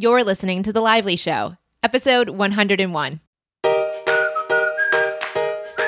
[0.00, 3.20] You're listening to The Lively Show, episode 101.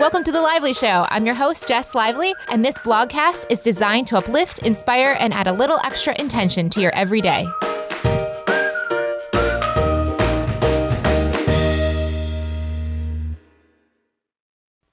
[0.01, 1.07] Welcome to The Lively Show.
[1.09, 5.47] I'm your host, Jess Lively, and this blogcast is designed to uplift, inspire, and add
[5.47, 7.47] a little extra intention to your everyday.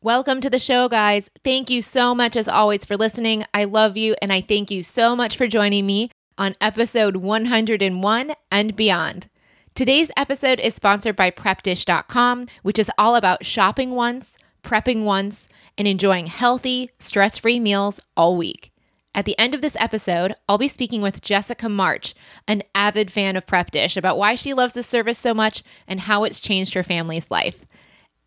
[0.04, 1.28] Welcome to the show, guys.
[1.44, 3.46] Thank you so much, as always, for listening.
[3.52, 8.32] I love you, and I thank you so much for joining me on episode 101
[8.52, 9.30] and beyond.
[9.76, 15.48] Today's episode is sponsored by PrepDish.com, which is all about shopping once, prepping once,
[15.78, 18.72] and enjoying healthy, stress free meals all week.
[19.14, 22.16] At the end of this episode, I'll be speaking with Jessica March,
[22.48, 26.02] an avid fan of Prep Dish, about why she loves the service so much and
[26.02, 27.66] how it's changed her family's life.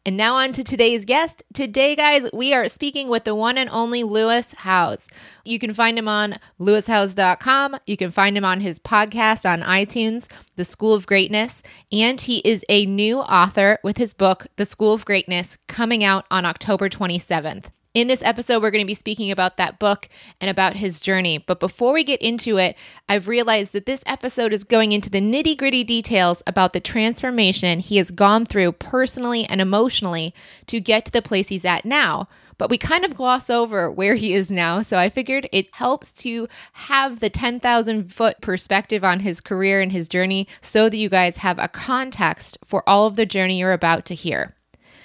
[0.07, 1.43] And now on to today's guest.
[1.53, 5.07] Today, guys, we are speaking with the one and only Lewis Howes.
[5.45, 7.77] You can find him on lewishowes.com.
[7.87, 11.63] You can find him on his podcast on iTunes, The School of Greatness.
[11.93, 16.25] And he is a new author with his book, The School of Greatness, coming out
[16.31, 17.67] on October 27th.
[17.92, 20.08] In this episode, we're going to be speaking about that book
[20.41, 21.38] and about his journey.
[21.38, 22.77] But before we get into it,
[23.08, 27.80] I've realized that this episode is going into the nitty gritty details about the transformation
[27.80, 30.33] he has gone through personally and emotionally
[30.66, 32.28] to get to the place he's at now.
[32.58, 34.83] But we kind of gloss over where he is now.
[34.83, 39.91] So I figured it helps to have the 10,000 foot perspective on his career and
[39.91, 43.72] his journey so that you guys have a context for all of the journey you're
[43.72, 44.55] about to hear.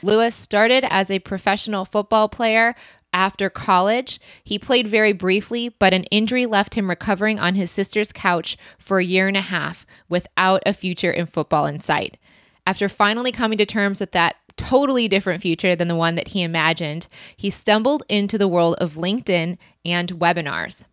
[0.05, 2.75] Lewis started as a professional football player
[3.11, 4.19] after college.
[4.43, 8.99] He played very briefly, but an injury left him recovering on his sister's couch for
[8.99, 12.19] a year and a half without a future in football in sight.
[12.67, 16.43] After finally coming to terms with that totally different future than the one that he
[16.43, 20.83] imagined, he stumbled into the world of LinkedIn and webinars.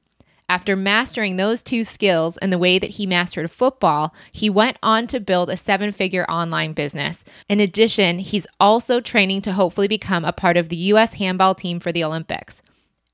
[0.52, 5.06] After mastering those two skills and the way that he mastered football, he went on
[5.06, 7.24] to build a seven figure online business.
[7.48, 11.14] In addition, he's also training to hopefully become a part of the U.S.
[11.14, 12.60] handball team for the Olympics.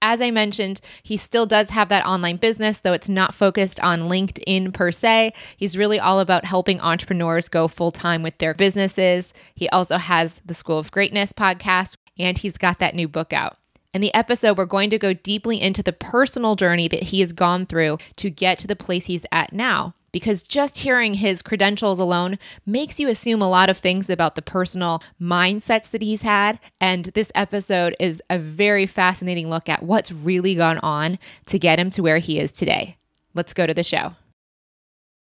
[0.02, 4.08] As I mentioned, he still does have that online business, though it's not focused on
[4.08, 5.32] LinkedIn per se.
[5.56, 9.32] He's really all about helping entrepreneurs go full time with their businesses.
[9.54, 13.57] He also has the School of Greatness podcast, and he's got that new book out.
[13.94, 17.32] In the episode, we're going to go deeply into the personal journey that he has
[17.32, 19.94] gone through to get to the place he's at now.
[20.12, 24.42] Because just hearing his credentials alone makes you assume a lot of things about the
[24.42, 26.60] personal mindsets that he's had.
[26.80, 31.78] And this episode is a very fascinating look at what's really gone on to get
[31.78, 32.98] him to where he is today.
[33.32, 34.12] Let's go to the show.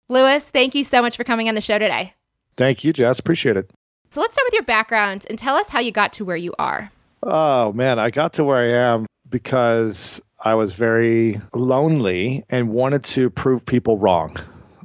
[0.08, 2.14] Lewis, thank you so much for coming on the show today.
[2.56, 3.18] Thank you, Jess.
[3.18, 3.70] Appreciate it.
[4.10, 6.54] So let's start with your background and tell us how you got to where you
[6.58, 6.90] are.
[7.22, 13.04] Oh man, I got to where I am because I was very lonely and wanted
[13.04, 14.36] to prove people wrong.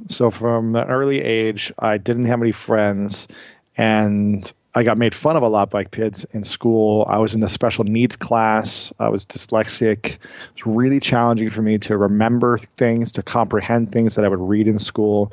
[0.08, 3.28] So from an early age, I didn't have any friends
[3.76, 7.04] and I got made fun of a lot by kids in school.
[7.06, 8.90] I was in the special needs class.
[8.98, 10.16] I was dyslexic.
[10.16, 14.40] It was really challenging for me to remember things, to comprehend things that I would
[14.40, 15.30] read in school.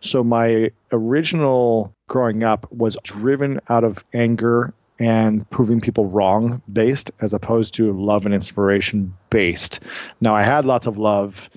[0.00, 7.10] So my original growing up was driven out of anger and proving people wrong based
[7.20, 9.80] as opposed to love and inspiration based.
[10.20, 11.48] Now, I had lots of love,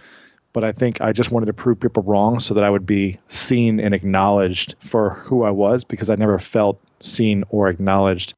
[0.53, 3.19] but I think I just wanted to prove people wrong so that I would be
[3.27, 8.33] seen and acknowledged for who I was because I never felt seen or acknowledged.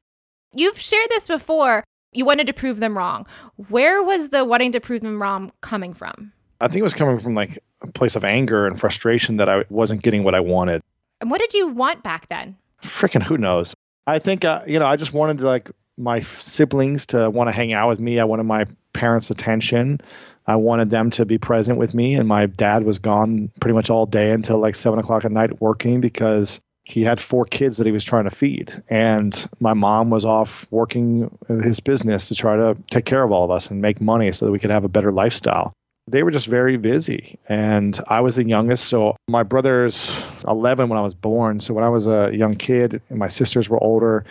[0.52, 1.84] You've shared this before.
[2.12, 3.26] You wanted to prove them wrong.
[3.68, 6.32] Where was the wanting to prove them wrong coming from?
[6.60, 9.64] I think it was coming from like a place of anger and frustration that I
[9.68, 10.82] wasn't getting what I wanted.
[11.20, 12.56] And what did you want back then?
[12.82, 13.74] Freaking who knows?
[14.06, 17.72] I think uh, you know I just wanted like my siblings to want to hang
[17.72, 18.20] out with me.
[18.20, 20.00] I wanted my parents' attention.
[20.46, 22.14] I wanted them to be present with me.
[22.14, 25.60] And my dad was gone pretty much all day until like seven o'clock at night
[25.60, 28.82] working because he had four kids that he was trying to feed.
[28.88, 33.44] And my mom was off working his business to try to take care of all
[33.44, 35.72] of us and make money so that we could have a better lifestyle.
[36.08, 37.38] They were just very busy.
[37.48, 38.84] And I was the youngest.
[38.84, 41.58] So my brother's 11 when I was born.
[41.58, 44.24] So when I was a young kid and my sisters were older,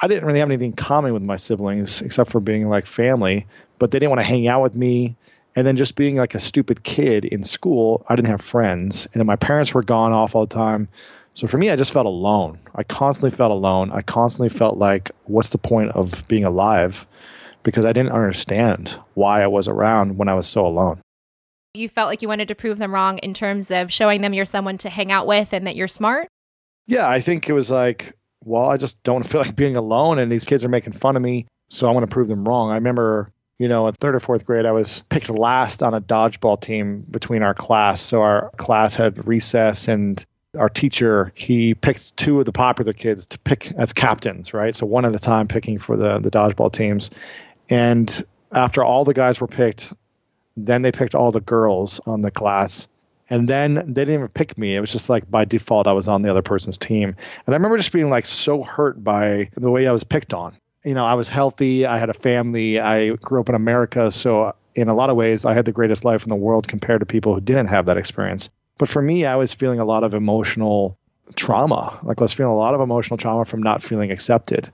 [0.00, 3.46] I didn't really have anything in common with my siblings except for being like family,
[3.78, 5.14] but they didn't want to hang out with me.
[5.54, 9.06] And then just being like a stupid kid in school, I didn't have friends.
[9.14, 10.88] And my parents were gone off all the time.
[11.34, 12.58] So for me, I just felt alone.
[12.74, 13.92] I constantly felt alone.
[13.92, 17.06] I constantly felt like, what's the point of being alive?
[17.62, 21.00] Because I didn't understand why I was around when I was so alone.
[21.74, 24.44] You felt like you wanted to prove them wrong in terms of showing them you're
[24.44, 26.28] someone to hang out with and that you're smart?
[26.86, 28.12] Yeah, I think it was like,
[28.44, 31.22] well, I just don't feel like being alone and these kids are making fun of
[31.22, 31.46] me.
[31.70, 32.70] So I want to prove them wrong.
[32.70, 36.00] I remember, you know, in third or fourth grade, I was picked last on a
[36.00, 38.02] dodgeball team between our class.
[38.02, 40.22] So our class had recess and
[40.58, 44.74] our teacher, he picked two of the popular kids to pick as captains, right?
[44.74, 47.08] So one at a time picking for the, the dodgeball teams.
[47.70, 49.94] And after all the guys were picked,
[50.56, 52.88] then they picked all the girls on the class.
[53.30, 54.76] And then they didn't even pick me.
[54.76, 57.14] It was just like by default, I was on the other person's team.
[57.46, 60.56] And I remember just being like so hurt by the way I was picked on.
[60.84, 64.10] You know, I was healthy, I had a family, I grew up in America.
[64.10, 67.00] So, in a lot of ways, I had the greatest life in the world compared
[67.00, 68.50] to people who didn't have that experience.
[68.78, 70.98] But for me, I was feeling a lot of emotional
[71.36, 71.98] trauma.
[72.02, 74.70] Like I was feeling a lot of emotional trauma from not feeling accepted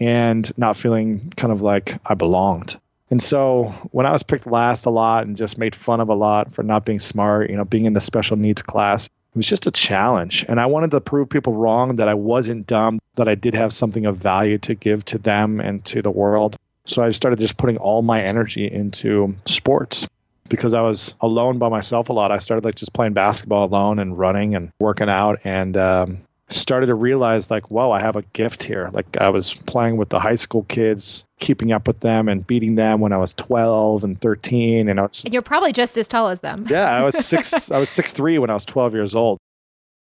[0.00, 2.78] and not feeling kind of like I belonged.
[3.10, 6.14] And so when I was picked last a lot and just made fun of a
[6.14, 9.46] lot for not being smart, you know, being in the special needs class, it was
[9.46, 10.44] just a challenge.
[10.48, 13.72] And I wanted to prove people wrong that I wasn't dumb, that I did have
[13.72, 16.56] something of value to give to them and to the world.
[16.86, 20.08] So I started just putting all my energy into sports
[20.48, 22.30] because I was alone by myself a lot.
[22.30, 26.18] I started like just playing basketball alone and running and working out and um,
[26.48, 28.90] started to realize like, whoa, I have a gift here.
[28.92, 32.74] Like I was playing with the high school kids, keeping up with them and beating
[32.74, 34.88] them when I was 12 and 13.
[34.88, 36.66] And I was, and you're probably just as tall as them.
[36.70, 39.38] yeah, I was six, I was six, three when I was 12 years old.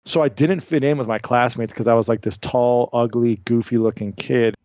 [0.04, 3.36] So I didn't fit in with my classmates because I was like this tall, ugly,
[3.44, 4.56] goofy looking kid.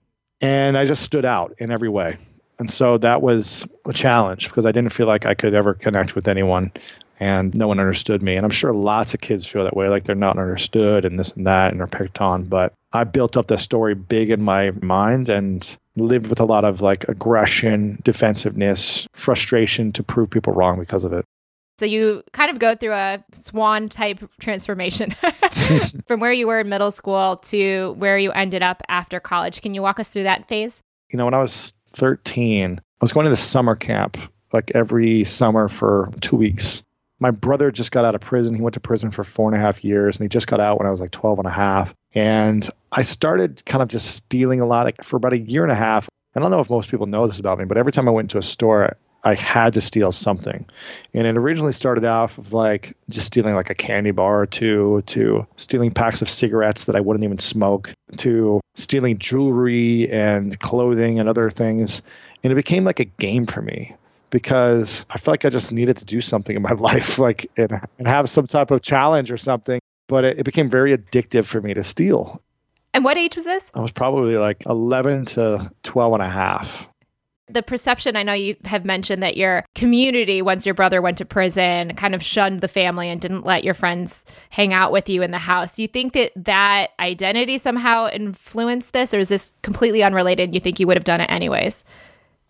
[0.42, 2.18] And I just stood out in every way.
[2.60, 6.16] And so that was a challenge because I didn't feel like I could ever connect
[6.16, 6.72] with anyone
[7.20, 8.36] and no one understood me.
[8.36, 11.34] And I'm sure lots of kids feel that way, like they're not understood and this
[11.34, 12.44] and that and are picked on.
[12.44, 16.64] But I built up the story big in my mind and lived with a lot
[16.64, 21.26] of like aggression, defensiveness, frustration to prove people wrong because of it.
[21.80, 25.12] So you kind of go through a swan type transformation
[26.08, 29.62] from where you were in middle school to where you ended up after college.
[29.62, 30.82] Can you walk us through that phase?
[31.10, 34.18] You know, when I was 13, I was going to the summer camp
[34.54, 36.84] like every summer for two weeks.
[37.20, 38.54] My brother just got out of prison.
[38.54, 40.78] He went to prison for four and a half years and he just got out
[40.78, 41.94] when I was like 12 and a half.
[42.14, 45.72] And I started kind of just stealing a lot like, for about a year and
[45.72, 46.10] a half.
[46.36, 48.12] And I don't know if most people know this about me, but every time I
[48.12, 50.66] went into a store, I had to steal something.
[51.14, 55.04] And it originally started off of like just stealing like a candy bar or two,
[55.08, 61.20] to stealing packs of cigarettes that I wouldn't even smoke, to stealing jewelry and clothing
[61.20, 62.02] and other things.
[62.44, 63.96] And it became like a game for me
[64.30, 67.82] because I felt like I just needed to do something in my life, like and,
[67.98, 69.80] and have some type of challenge or something.
[70.08, 72.42] But it, it became very addictive for me to steal.
[72.94, 73.70] And what age was this?
[73.74, 76.90] I was probably like 11 to 12 and a half.
[77.50, 81.26] The perception, I know you have mentioned that your community, once your brother went to
[81.26, 85.22] prison, kind of shunned the family and didn't let your friends hang out with you
[85.22, 85.76] in the house.
[85.76, 90.54] Do you think that that identity somehow influenced this, or is this completely unrelated?
[90.54, 91.86] You think you would have done it anyways?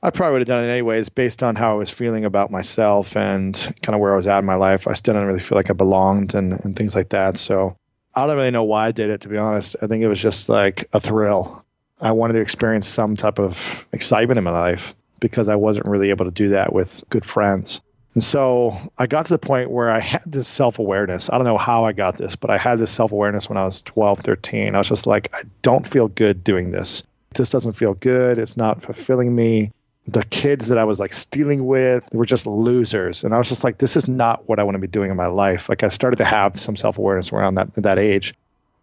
[0.08, 3.18] I probably would have done it anyways based on how I was feeling about myself
[3.18, 4.88] and kind of where I was at in my life.
[4.88, 7.36] I still didn't really feel like I belonged and, and things like that.
[7.36, 7.76] So
[8.16, 9.76] I don't really know why I did it, to be honest.
[9.82, 11.66] I think it was just like a thrill.
[12.00, 16.10] I wanted to experience some type of excitement in my life because I wasn't really
[16.10, 17.82] able to do that with good friends.
[18.14, 21.30] And so I got to the point where I had this self awareness.
[21.30, 23.66] I don't know how I got this, but I had this self awareness when I
[23.66, 24.74] was 12, 13.
[24.74, 27.04] I was just like, I don't feel good doing this.
[27.34, 28.40] This doesn't feel good.
[28.40, 29.74] It's not fulfilling me
[30.08, 33.24] the kids that I was like stealing with were just losers.
[33.24, 35.18] And I was just like, this is not what I want to be doing in
[35.18, 35.68] my life.
[35.68, 38.34] Like I started to have some self awareness around that that age.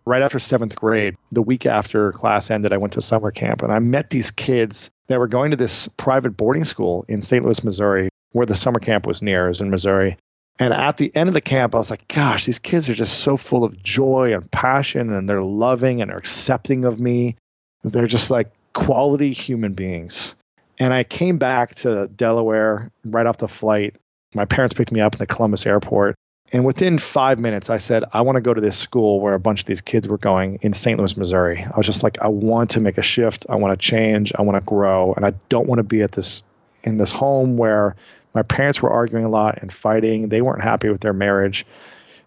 [0.07, 3.73] Right after seventh grade, the week after class ended, I went to summer camp and
[3.73, 7.43] I met these kids that were going to this private boarding school in St.
[7.43, 9.49] Louis, Missouri, where the summer camp was near.
[9.49, 10.19] Was in Missouri.
[10.59, 13.21] And at the end of the camp, I was like, gosh, these kids are just
[13.21, 17.37] so full of joy and passion and they're loving and are accepting of me.
[17.83, 20.35] They're just like quality human beings.
[20.79, 23.97] And I came back to Delaware right off the flight.
[24.35, 26.17] My parents picked me up in the Columbus airport.
[26.53, 29.41] And within five minutes, I said, I want to go to this school where a
[29.41, 30.99] bunch of these kids were going in St.
[30.99, 31.65] Louis, Missouri.
[31.65, 33.47] I was just like, I want to make a shift.
[33.49, 34.33] I want to change.
[34.39, 35.15] I want to grow.
[35.15, 36.43] And I don't want to be at this
[36.85, 37.97] in this home where
[38.35, 40.29] my parents were arguing a lot and fighting.
[40.29, 41.65] They weren't happy with their marriage.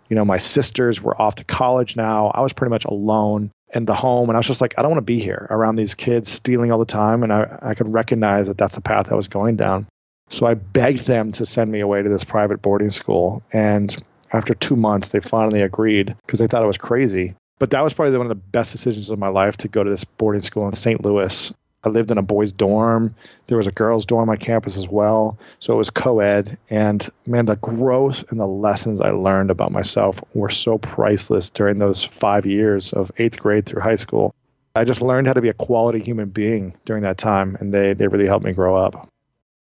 [0.09, 2.31] You know, my sisters were off to college now.
[2.33, 4.29] I was pretty much alone in the home.
[4.29, 6.71] And I was just like, I don't want to be here around these kids stealing
[6.71, 7.23] all the time.
[7.23, 9.87] And I, I could recognize that that's the path I was going down.
[10.29, 13.43] So I begged them to send me away to this private boarding school.
[13.53, 13.95] And
[14.33, 17.35] after two months, they finally agreed because they thought I was crazy.
[17.59, 19.89] But that was probably one of the best decisions of my life to go to
[19.89, 21.03] this boarding school in St.
[21.03, 21.53] Louis.
[21.87, 23.15] I lived in a boys' dorm.
[23.47, 25.37] There was a girls' dorm on campus as well.
[25.59, 26.57] So it was co ed.
[26.69, 31.77] And man, the growth and the lessons I learned about myself were so priceless during
[31.77, 34.35] those five years of eighth grade through high school.
[34.75, 37.93] I just learned how to be a quality human being during that time, and they,
[37.93, 39.09] they really helped me grow up.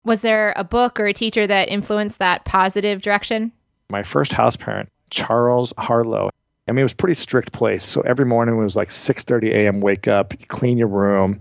[0.04, 3.52] Was there a book or a teacher that influenced that positive direction?
[3.88, 6.30] My first house parent, Charles Harlow,
[6.68, 7.85] I mean, it was pretty strict place.
[7.85, 9.80] So every morning it was like 6:30 a.m.
[9.80, 11.40] Wake up, clean your room,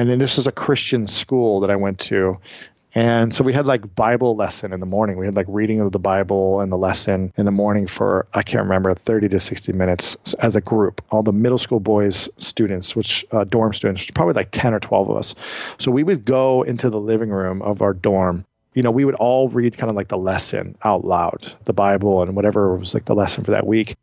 [0.00, 2.40] and then this was a Christian school that I went to,
[2.94, 5.16] and so we had like Bible lesson in the morning.
[5.16, 8.42] We had like reading of the Bible and the lesson in the morning for I
[8.42, 11.00] can't remember 30 to 60 minutes as a group.
[11.10, 15.10] All the middle school boys students, which uh, dorm students, probably like 10 or 12
[15.10, 15.34] of us.
[15.78, 19.16] So we would go into the living room of our dorm you know, we would
[19.16, 23.06] all read kind of like the lesson out loud, the Bible and whatever was like
[23.06, 23.96] the lesson for that week.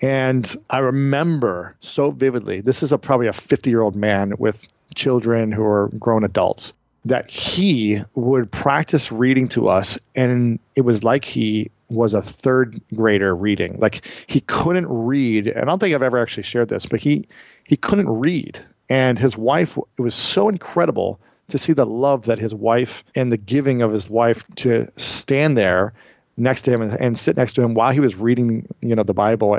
[0.00, 4.68] And I remember so vividly, this is a, probably a 50 year old man with
[4.94, 6.74] children who are grown adults,
[7.04, 9.98] that he would practice reading to us.
[10.14, 13.78] And it was like he was a third grader reading.
[13.78, 15.48] Like he couldn't read.
[15.48, 17.26] And I don't think I've ever actually shared this, but he,
[17.64, 18.64] he couldn't read.
[18.88, 23.30] And his wife, it was so incredible to see the love that his wife and
[23.30, 25.92] the giving of his wife to stand there
[26.36, 29.02] next to him and, and sit next to him while he was reading, you know,
[29.02, 29.58] the Bible,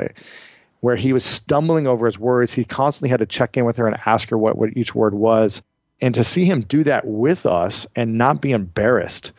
[0.80, 2.54] where he was stumbling over his words.
[2.54, 5.14] He constantly had to check in with her and ask her what, what each word
[5.14, 5.62] was.
[6.00, 9.32] And to see him do that with us and not be embarrassed,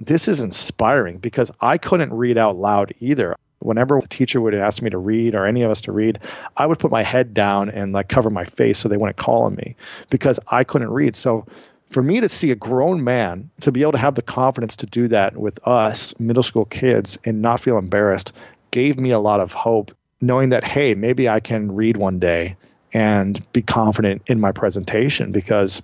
[0.00, 3.36] this is inspiring because I couldn't read out loud either.
[3.60, 6.18] Whenever the teacher would ask me to read or any of us to read,
[6.56, 9.44] I would put my head down and like cover my face so they wouldn't call
[9.44, 9.76] on me
[10.10, 11.14] because I couldn't read.
[11.14, 11.46] So
[11.86, 14.86] for me to see a grown man to be able to have the confidence to
[14.86, 18.32] do that with us middle school kids and not feel embarrassed
[18.72, 22.56] gave me a lot of hope knowing that hey maybe i can read one day
[22.94, 25.82] and be confident in my presentation because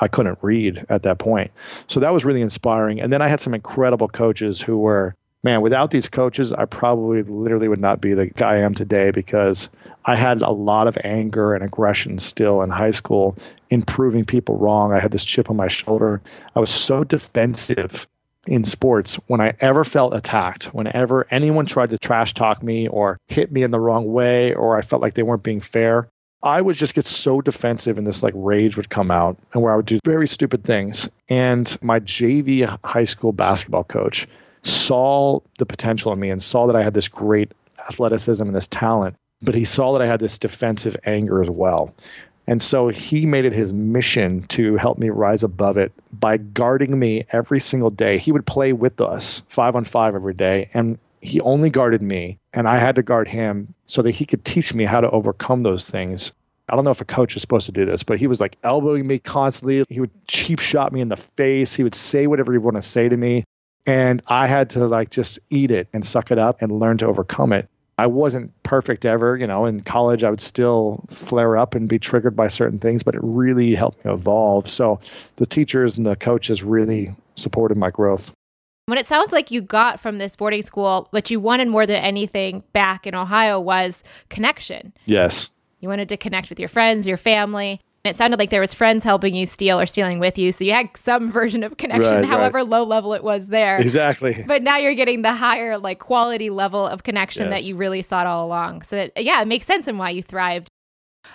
[0.00, 1.52] i couldn't read at that point
[1.86, 5.14] so that was really inspiring and then i had some incredible coaches who were
[5.44, 9.12] man without these coaches i probably literally would not be the guy i am today
[9.12, 9.68] because
[10.06, 13.36] I had a lot of anger and aggression still in high school
[13.70, 14.92] in proving people wrong.
[14.92, 16.20] I had this chip on my shoulder.
[16.54, 18.06] I was so defensive
[18.46, 23.18] in sports when I ever felt attacked, whenever anyone tried to trash talk me or
[23.28, 26.08] hit me in the wrong way, or I felt like they weren't being fair,
[26.42, 29.72] I would just get so defensive and this like rage would come out and where
[29.72, 31.08] I would do very stupid things.
[31.28, 34.28] And my JV high school basketball coach
[34.62, 37.52] saw the potential in me and saw that I had this great
[37.88, 41.94] athleticism and this talent but he saw that I had this defensive anger as well.
[42.46, 46.98] And so he made it his mission to help me rise above it by guarding
[46.98, 48.18] me every single day.
[48.18, 52.38] He would play with us five on five every day, and he only guarded me,
[52.52, 55.60] and I had to guard him so that he could teach me how to overcome
[55.60, 56.32] those things.
[56.68, 58.56] I don't know if a coach is supposed to do this, but he was like
[58.62, 59.84] elbowing me constantly.
[59.88, 61.74] He would cheap shot me in the face.
[61.74, 63.44] He would say whatever he wanted to say to me.
[63.86, 67.06] And I had to like just eat it and suck it up and learn to
[67.06, 67.68] overcome it.
[67.96, 69.36] I wasn't perfect ever.
[69.36, 73.02] You know, in college, I would still flare up and be triggered by certain things,
[73.02, 74.68] but it really helped me evolve.
[74.68, 75.00] So
[75.36, 78.32] the teachers and the coaches really supported my growth.
[78.86, 81.96] What it sounds like you got from this boarding school, what you wanted more than
[81.96, 84.92] anything back in Ohio was connection.
[85.06, 85.48] Yes.
[85.80, 87.80] You wanted to connect with your friends, your family.
[88.04, 90.52] It sounded like there was friends helping you steal or stealing with you.
[90.52, 92.68] So you had some version of connection, right, however right.
[92.68, 93.80] low level it was there.
[93.80, 94.44] Exactly.
[94.46, 97.60] But now you're getting the higher like quality level of connection yes.
[97.60, 98.82] that you really sought all along.
[98.82, 100.68] So that, yeah, it makes sense in why you thrived.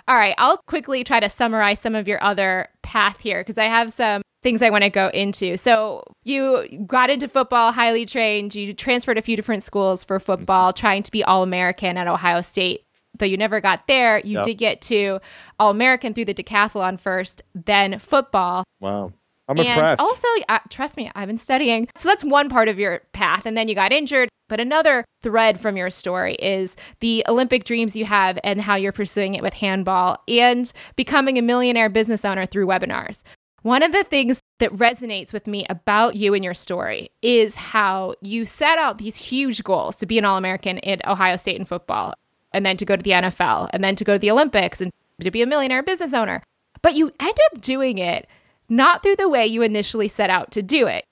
[0.07, 3.65] All right, I'll quickly try to summarize some of your other path here because I
[3.65, 5.57] have some things I want to go into.
[5.57, 8.53] So you got into football, highly trained.
[8.53, 10.25] You transferred a few different schools for mm-hmm.
[10.25, 12.85] football, trying to be All American at Ohio State
[13.19, 14.43] though you never got there, you yep.
[14.43, 15.19] did get to
[15.59, 18.63] All American through the decathlon first, then football.
[18.79, 19.13] Wow.
[19.47, 20.01] I'm and impressed.
[20.01, 21.87] Also, uh, trust me, I've been studying.
[21.95, 23.45] So that's one part of your path.
[23.45, 24.29] And then you got injured.
[24.47, 28.91] But another thread from your story is the Olympic dreams you have and how you're
[28.91, 33.21] pursuing it with handball and becoming a millionaire business owner through webinars.
[33.61, 38.15] One of the things that resonates with me about you and your story is how
[38.21, 41.65] you set out these huge goals to be an All American at Ohio State in
[41.65, 42.13] football
[42.51, 44.91] and then to go to the NFL and then to go to the Olympics and
[45.21, 46.43] to be a millionaire business owner.
[46.81, 48.27] But you end up doing it
[48.69, 51.03] not through the way you initially set out to do it.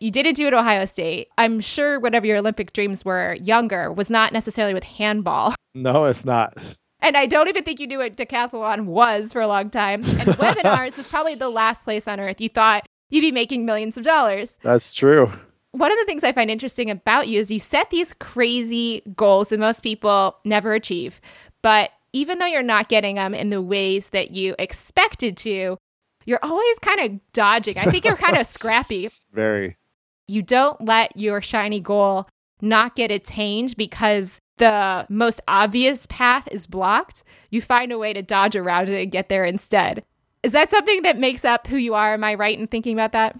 [0.00, 1.28] You didn't do it at Ohio State.
[1.38, 5.54] I'm sure whatever your Olympic dreams were younger was not necessarily with handball.
[5.76, 6.56] No, it's not.
[7.00, 10.04] And I don't even think you knew what decathlon was for a long time.
[10.04, 10.04] And
[10.38, 14.04] webinars was probably the last place on earth you thought you'd be making millions of
[14.04, 14.56] dollars.
[14.62, 15.32] That's true
[15.74, 19.48] one of the things I find interesting about you is you set these crazy goals
[19.48, 21.20] that most people never achieve.
[21.62, 25.76] But even though you're not getting them in the ways that you expected to,
[26.26, 27.76] you're always kind of dodging.
[27.76, 29.10] I think you're kind of scrappy.
[29.32, 29.76] Very.
[30.28, 32.28] You don't let your shiny goal
[32.60, 37.24] not get attained because the most obvious path is blocked.
[37.50, 40.04] You find a way to dodge around it and get there instead.
[40.44, 42.14] Is that something that makes up who you are?
[42.14, 43.36] Am I right in thinking about that?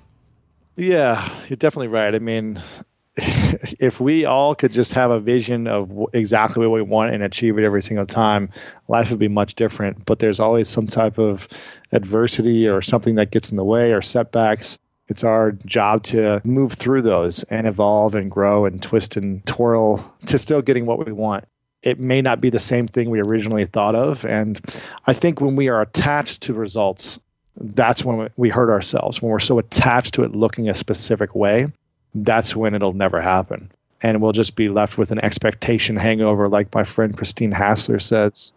[0.76, 2.14] Yeah, you're definitely right.
[2.14, 2.59] I mean,
[3.16, 7.59] if we all could just have a vision of exactly what we want and achieve
[7.59, 8.50] it every single time,
[8.88, 10.04] life would be much different.
[10.04, 11.49] But there's always some type of
[11.93, 14.78] adversity or something that gets in the way or setbacks.
[15.07, 19.99] It's our job to move through those and evolve and grow and twist and twirl
[20.26, 21.45] to still getting what we want.
[21.83, 24.25] It may not be the same thing we originally thought of.
[24.25, 24.59] And
[25.07, 27.21] I think when we are attached to results,
[27.56, 29.23] that's when we hurt ourselves.
[29.23, 31.68] When we're so attached to it looking a specific way,
[32.14, 33.70] that's when it'll never happen.
[34.02, 38.52] And we'll just be left with an expectation hangover, like my friend Christine Hassler says.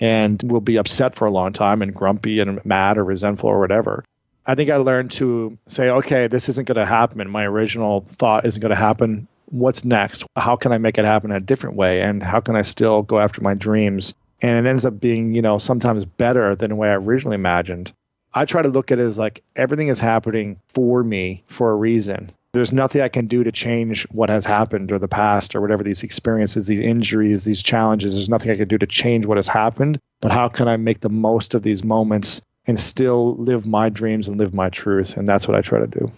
[0.00, 3.60] And we'll be upset for a long time and grumpy and mad or resentful or
[3.60, 4.04] whatever.
[4.44, 7.30] I think I learned to say, okay, this isn't going to happen.
[7.30, 9.28] My original thought isn't going to happen.
[9.46, 10.24] What's next?
[10.36, 12.02] How can I make it happen in a different way?
[12.02, 14.14] And how can I still go after my dreams?
[14.40, 17.92] And it ends up being, you know, sometimes better than the way I originally imagined.
[18.34, 21.76] I try to look at it as like everything is happening for me for a
[21.76, 22.30] reason.
[22.54, 25.82] There's nothing I can do to change what has happened or the past or whatever
[25.82, 28.14] these experiences, these injuries, these challenges.
[28.14, 29.98] There's nothing I can do to change what has happened.
[30.20, 34.28] But how can I make the most of these moments and still live my dreams
[34.28, 35.16] and live my truth.
[35.16, 36.10] And that's what I try to do.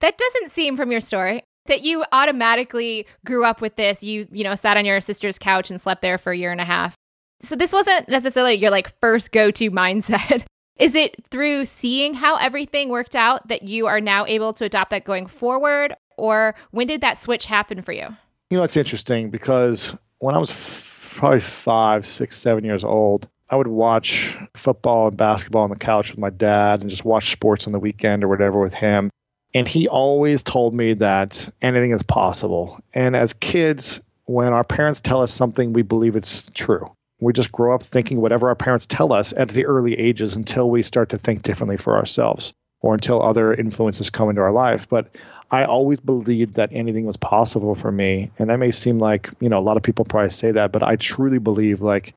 [0.00, 4.02] That doesn't seem from your story that you automatically grew up with this.
[4.02, 6.60] You, you know, sat on your sister's couch and slept there for a year and
[6.60, 6.94] a half.
[7.42, 10.44] So this wasn't necessarily your like first go-to mindset.
[10.76, 14.90] Is it through seeing how everything worked out that you are now able to adopt
[14.90, 15.94] that going forward?
[16.16, 18.08] Or when did that switch happen for you?
[18.50, 23.28] You know, it's interesting because when I was f- probably five, six, seven years old,
[23.50, 27.30] I would watch football and basketball on the couch with my dad and just watch
[27.32, 29.10] sports on the weekend or whatever with him.
[29.54, 32.80] And he always told me that anything is possible.
[32.94, 36.90] And as kids, when our parents tell us something, we believe it's true.
[37.22, 40.68] We just grow up thinking whatever our parents tell us at the early ages until
[40.68, 44.88] we start to think differently for ourselves or until other influences come into our life.
[44.88, 45.14] But
[45.52, 48.30] I always believed that anything was possible for me.
[48.38, 50.82] And that may seem like, you know, a lot of people probably say that, but
[50.82, 52.12] I truly believe like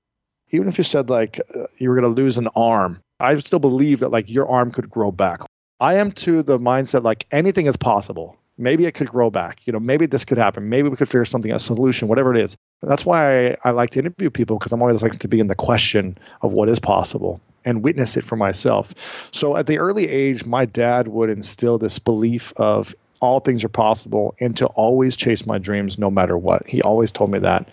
[0.51, 3.59] even if you said like uh, you were going to lose an arm, I still
[3.59, 5.41] believe that like your arm could grow back.
[5.79, 8.37] I am to the mindset like anything is possible.
[8.57, 9.67] Maybe it could grow back.
[9.67, 10.69] You know, maybe this could happen.
[10.69, 12.55] Maybe we could figure something, a solution, whatever it is.
[12.81, 15.55] That's why I, like to interview people because I'm always like to be in the
[15.55, 19.29] question of what is possible and witness it for myself.
[19.33, 23.69] So at the early age, my dad would instill this belief of all things are
[23.69, 26.67] possible and to always chase my dreams no matter what.
[26.67, 27.67] He always told me that.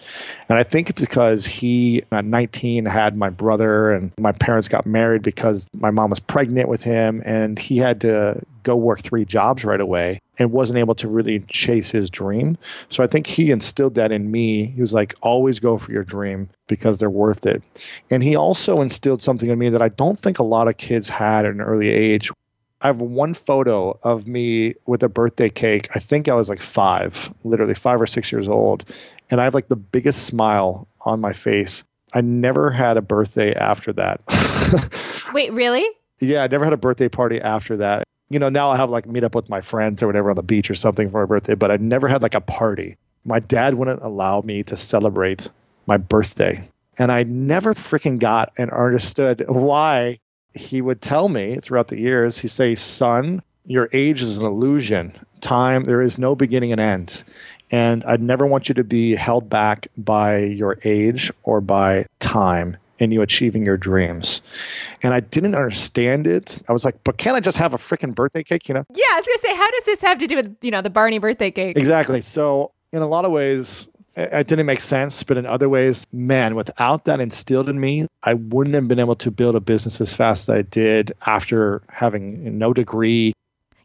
[0.49, 5.23] And I think because he, at 19, had my brother and my parents got married
[5.23, 9.65] because my mom was pregnant with him and he had to go work three jobs
[9.65, 12.57] right away and wasn't able to really chase his dream.
[12.89, 14.67] So I think he instilled that in me.
[14.67, 17.63] He was like, always go for your dream because they're worth it.
[18.11, 21.09] And he also instilled something in me that I don't think a lot of kids
[21.09, 22.31] had at an early age,
[22.83, 25.89] I have one photo of me with a birthday cake.
[25.95, 28.93] I think I was like five, literally five or six years old.
[29.31, 31.85] And I have like the biggest smile on my face.
[32.13, 34.21] I never had a birthday after that.
[35.33, 35.89] Wait, really?
[36.19, 38.03] Yeah, I never had a birthday party after that.
[38.31, 40.43] You know, now I have like meet up with my friends or whatever on the
[40.43, 42.97] beach or something for my birthday, but I never had like a party.
[43.25, 45.49] My dad wouldn't allow me to celebrate
[45.87, 46.69] my birthday.
[46.99, 50.19] And I never freaking got and understood why
[50.55, 55.13] he would tell me throughout the years, he'd say, Son, your age is an illusion.
[55.41, 57.25] Time, there is no beginning and end.
[57.71, 62.77] And I'd never want you to be held back by your age or by time
[62.99, 64.43] in you achieving your dreams.
[65.03, 66.63] And I didn't understand it.
[66.69, 68.85] I was like, but can't I just have a freaking birthday cake, you know?
[68.95, 70.91] Yeah, I was gonna say, how does this have to do with, you know, the
[70.91, 71.77] Barney birthday cake?
[71.77, 72.21] Exactly.
[72.21, 75.23] So in a lot of ways, it didn't make sense.
[75.23, 79.17] But in other ways, man, without that instilled in me, I wouldn't have been able
[79.17, 83.33] to build a business as fast as I did after having no degree.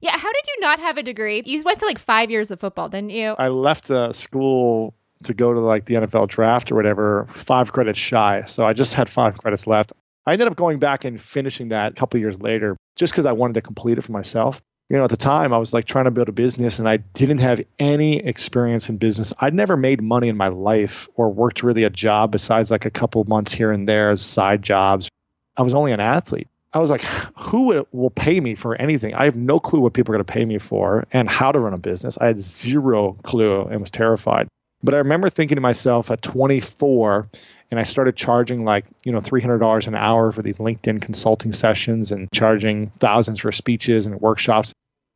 [0.02, 1.42] Yeah, how did you not have a degree?
[1.46, 3.36] You went to like five years of football, didn't you?
[3.38, 7.98] I left uh, school to go to like the NFL draft or whatever, five credits
[7.98, 8.44] shy.
[8.46, 9.94] So I just had five credits left.
[10.28, 13.32] I ended up going back and finishing that a couple years later just because I
[13.32, 16.06] wanted to complete it for myself you know, at the time I was like trying
[16.06, 19.34] to build a business and I didn't have any experience in business.
[19.40, 22.90] I'd never made money in my life or worked really a job besides like a
[22.90, 25.10] couple months here and there as side jobs.
[25.58, 26.48] I was only an athlete.
[26.74, 27.02] I was like,
[27.38, 29.14] who will pay me for anything?
[29.14, 31.60] I have no clue what people are going to pay me for and how to
[31.60, 32.18] run a business.
[32.20, 34.48] I had zero clue and was terrified.
[34.84, 37.28] But I remember thinking to myself at 24,
[37.72, 42.12] and I started charging like, you know, $300 an hour for these LinkedIn consulting sessions
[42.12, 44.74] and charging thousands for speeches and workshops.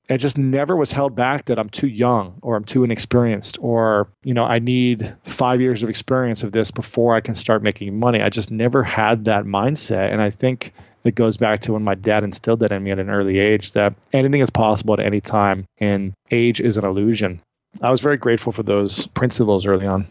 [0.10, 4.10] It just never was held back that I'm too young or I'm too inexperienced or,
[4.24, 7.98] you know, I need five years of experience of this before I can start making
[7.98, 8.22] money.
[8.22, 10.12] I just never had that mindset.
[10.12, 13.00] And I think it goes back to when my dad instilled that in me at
[13.00, 17.42] an early age that anything is possible at any time and age is an illusion.
[17.82, 20.06] I was very grateful for those principles early on.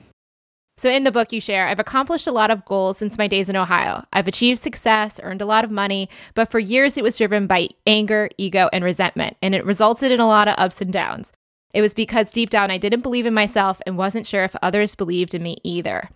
[0.80, 3.50] So, in the book, you share, I've accomplished a lot of goals since my days
[3.50, 4.02] in Ohio.
[4.14, 7.68] I've achieved success, earned a lot of money, but for years it was driven by
[7.86, 11.34] anger, ego, and resentment, and it resulted in a lot of ups and downs.
[11.74, 14.94] It was because deep down I didn't believe in myself and wasn't sure if others
[14.94, 16.08] believed in me either.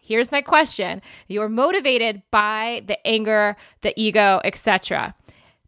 [0.00, 5.16] Here's my question You're motivated by the anger, the ego, etc.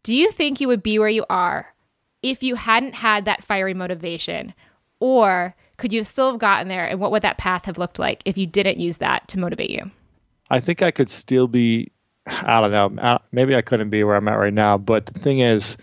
[0.01, 1.75] Do you think you would be where you are
[2.23, 4.53] if you hadn't had that fiery motivation?
[5.01, 7.99] Or could you have still have gotten there and what would that path have looked
[7.99, 9.91] like if you didn't use that to motivate you
[10.49, 11.91] i think i could still be
[12.27, 15.39] i don't know maybe i couldn't be where i'm at right now but the thing
[15.39, 15.77] is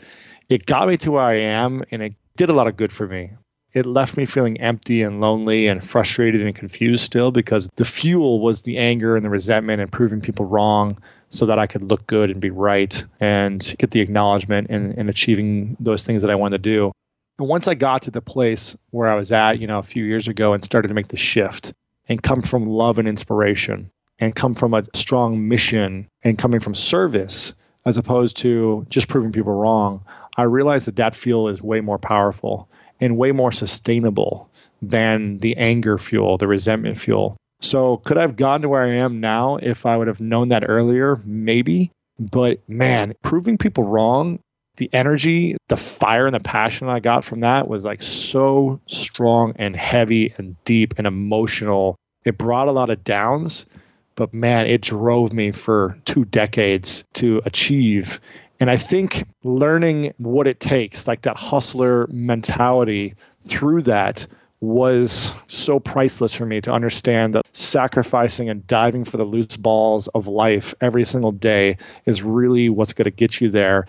[0.48, 3.06] it got me to where i am and it did a lot of good for
[3.06, 3.30] me
[3.72, 8.40] it left me feeling empty and lonely and frustrated and confused still because the fuel
[8.40, 10.98] was the anger and the resentment and proving people wrong
[11.30, 15.08] so that I could look good and be right and get the acknowledgement and, and
[15.08, 16.92] achieving those things that I wanted to do.
[17.38, 20.04] And once I got to the place where I was at, you know, a few
[20.04, 21.72] years ago and started to make the shift
[22.08, 26.74] and come from love and inspiration and come from a strong mission and coming from
[26.74, 30.04] service as opposed to just proving people wrong,
[30.36, 32.68] I realized that that fuel is way more powerful
[33.00, 34.48] and way more sustainable
[34.80, 37.36] than the anger fuel, the resentment fuel.
[37.60, 40.48] So, could I have gotten to where I am now if I would have known
[40.48, 41.20] that earlier?
[41.24, 41.90] Maybe.
[42.18, 44.40] But man, proving people wrong
[44.76, 49.54] the energy, the fire, and the passion I got from that was like so strong
[49.56, 51.96] and heavy and deep and emotional.
[52.24, 53.66] It brought a lot of downs,
[54.14, 58.20] but man, it drove me for two decades to achieve.
[58.60, 64.26] And I think learning what it takes, like that hustler mentality through that,
[64.60, 70.06] was so priceless for me to understand that sacrificing and diving for the loose balls
[70.08, 73.84] of life every single day is really what's going to get you there.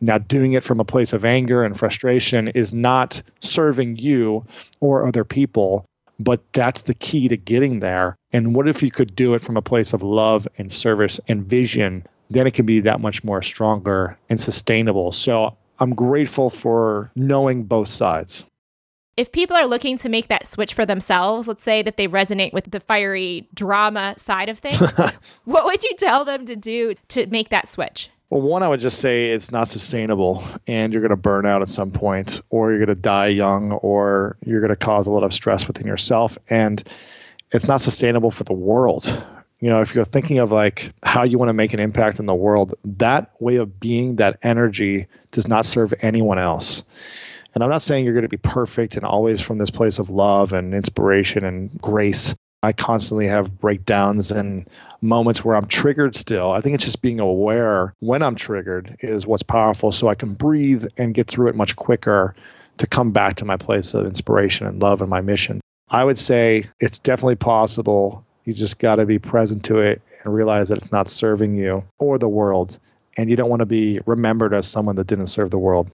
[0.00, 4.44] Now, doing it from a place of anger and frustration is not serving you
[4.80, 5.86] or other people,
[6.18, 8.16] but that's the key to getting there.
[8.32, 11.44] And what if you could do it from a place of love and service and
[11.44, 12.06] vision?
[12.28, 15.12] Then it can be that much more stronger and sustainable.
[15.12, 18.44] So I'm grateful for knowing both sides.
[19.16, 22.52] If people are looking to make that switch for themselves, let's say that they resonate
[22.52, 24.78] with the fiery drama side of things,
[25.44, 28.10] what would you tell them to do to make that switch?
[28.28, 31.62] Well, one, I would just say it's not sustainable and you're going to burn out
[31.62, 35.12] at some point, or you're going to die young, or you're going to cause a
[35.12, 36.36] lot of stress within yourself.
[36.50, 36.82] And
[37.52, 39.04] it's not sustainable for the world.
[39.60, 42.26] You know, if you're thinking of like how you want to make an impact in
[42.26, 46.82] the world, that way of being, that energy does not serve anyone else.
[47.54, 50.10] And I'm not saying you're going to be perfect and always from this place of
[50.10, 52.34] love and inspiration and grace.
[52.66, 54.68] I constantly have breakdowns and
[55.00, 56.50] moments where I'm triggered still.
[56.50, 60.34] I think it's just being aware when I'm triggered is what's powerful so I can
[60.34, 62.34] breathe and get through it much quicker
[62.78, 65.60] to come back to my place of inspiration and love and my mission.
[65.90, 68.24] I would say it's definitely possible.
[68.44, 71.84] You just got to be present to it and realize that it's not serving you
[72.00, 72.80] or the world.
[73.16, 75.88] And you don't want to be remembered as someone that didn't serve the world.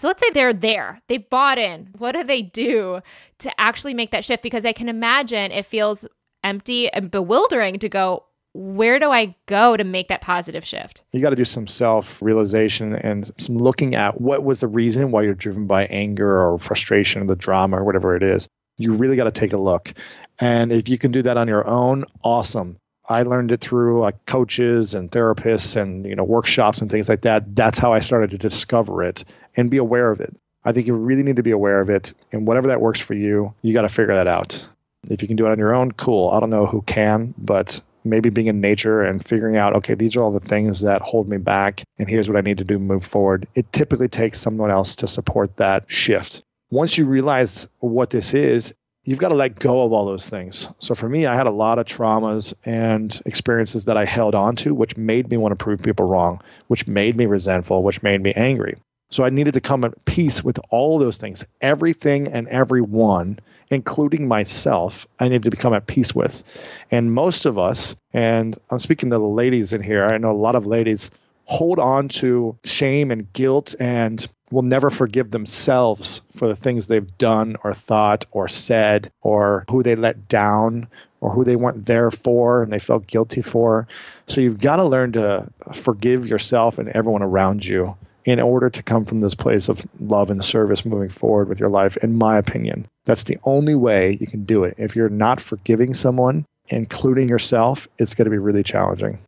[0.00, 1.90] So let's say they're there, they've bought in.
[1.98, 3.02] What do they do
[3.40, 4.42] to actually make that shift?
[4.42, 6.06] Because I can imagine it feels
[6.42, 11.02] empty and bewildering to go, where do I go to make that positive shift?
[11.12, 15.10] You got to do some self realization and some looking at what was the reason
[15.10, 18.48] why you're driven by anger or frustration or the drama or whatever it is.
[18.78, 19.92] You really got to take a look.
[20.38, 22.78] And if you can do that on your own, awesome.
[23.10, 27.22] I learned it through like coaches and therapists and you know workshops and things like
[27.22, 27.56] that.
[27.56, 29.24] That's how I started to discover it
[29.56, 30.34] and be aware of it.
[30.64, 33.14] I think you really need to be aware of it, and whatever that works for
[33.14, 34.66] you, you got to figure that out.
[35.10, 36.30] If you can do it on your own, cool.
[36.30, 40.14] I don't know who can, but maybe being in nature and figuring out, okay, these
[40.16, 42.74] are all the things that hold me back, and here's what I need to do
[42.74, 43.48] to move forward.
[43.54, 46.42] It typically takes someone else to support that shift.
[46.70, 50.68] Once you realize what this is, you've got to let go of all those things.
[50.78, 54.56] So for me, I had a lot of traumas and experiences that I held on
[54.56, 58.22] to, which made me want to prove people wrong, which made me resentful, which made
[58.22, 58.76] me angry.
[59.10, 64.28] So I needed to come at peace with all those things, everything and everyone, including
[64.28, 66.84] myself, I needed to become at peace with.
[66.92, 70.32] And most of us, and I'm speaking to the ladies in here, I know a
[70.32, 71.10] lot of ladies
[71.44, 77.16] hold on to shame and guilt and will never forgive themselves for the things they've
[77.18, 80.88] done or thought or said or who they let down
[81.20, 83.86] or who they weren't there for and they felt guilty for.
[84.26, 88.82] So you've got to learn to forgive yourself and everyone around you in order to
[88.82, 92.36] come from this place of love and service moving forward with your life, in my
[92.36, 92.86] opinion.
[93.06, 94.74] That's the only way you can do it.
[94.76, 99.18] If you're not forgiving someone, including yourself, it's going to be really challenging.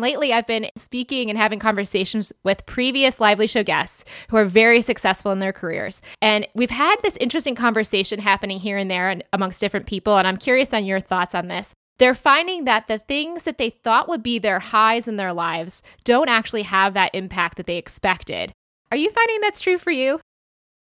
[0.00, 4.80] Lately, I've been speaking and having conversations with previous Lively Show guests who are very
[4.80, 6.00] successful in their careers.
[6.22, 10.16] And we've had this interesting conversation happening here and there and amongst different people.
[10.16, 11.74] And I'm curious on your thoughts on this.
[11.98, 15.82] They're finding that the things that they thought would be their highs in their lives
[16.04, 18.52] don't actually have that impact that they expected.
[18.92, 20.20] Are you finding that's true for you?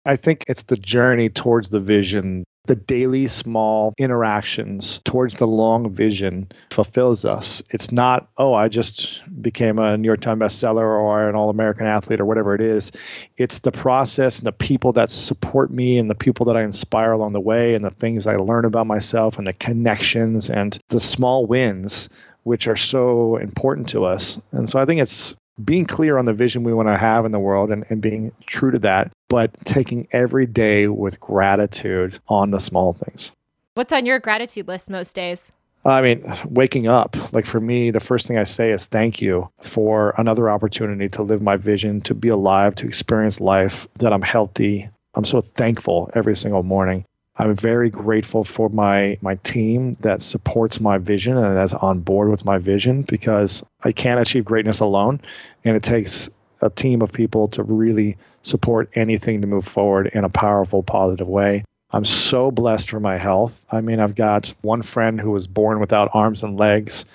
[0.07, 5.93] I think it's the journey towards the vision the daily small interactions towards the long
[5.93, 7.61] vision fulfills us.
[7.71, 11.85] It's not, oh, I just became a New York Times bestseller or an All American
[11.85, 12.91] athlete or whatever it is.
[13.37, 17.11] It's the process and the people that support me and the people that I inspire
[17.11, 21.01] along the way and the things I learn about myself and the connections and the
[21.01, 22.07] small wins,
[22.43, 24.41] which are so important to us.
[24.53, 27.31] And so I think it's being clear on the vision we want to have in
[27.31, 32.51] the world and, and being true to that, but taking every day with gratitude on
[32.51, 33.31] the small things.
[33.75, 35.51] What's on your gratitude list most days?
[35.85, 39.49] I mean, waking up, like for me, the first thing I say is thank you
[39.61, 44.21] for another opportunity to live my vision, to be alive, to experience life, that I'm
[44.21, 44.89] healthy.
[45.13, 47.05] I'm so thankful every single morning.
[47.37, 52.29] I'm very grateful for my my team that supports my vision and is on board
[52.29, 55.19] with my vision because I can't achieve greatness alone,
[55.65, 56.29] and it takes
[56.61, 61.27] a team of people to really support anything to move forward in a powerful, positive
[61.27, 61.63] way.
[61.91, 63.65] I'm so blessed for my health.
[63.71, 67.05] I mean, I've got one friend who was born without arms and legs,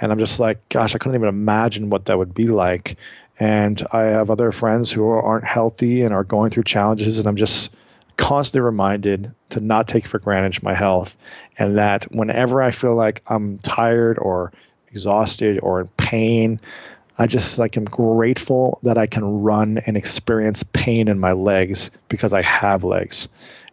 [0.00, 2.96] and I'm just like, gosh, I couldn't even imagine what that would be like.
[3.40, 7.36] And I have other friends who aren't healthy and are going through challenges, and I'm
[7.36, 7.74] just
[8.16, 11.16] constantly reminded to not take for granted my health
[11.58, 14.52] and that whenever I feel like I'm tired or
[14.88, 16.60] exhausted or in pain,
[17.18, 21.90] I just like am grateful that I can run and experience pain in my legs
[22.08, 23.28] because I have legs.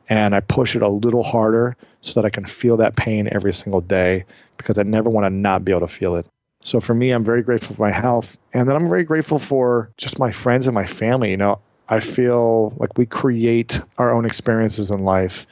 [0.10, 3.54] And I push it a little harder so that I can feel that pain every
[3.54, 4.25] single day
[4.58, 6.28] because I never want to not be able to feel it.
[6.62, 8.38] So for me, I'm very grateful for my health.
[8.54, 11.32] And then I'm very grateful for just my friends and my family.
[11.32, 15.47] You know, I feel like we create our own experiences in life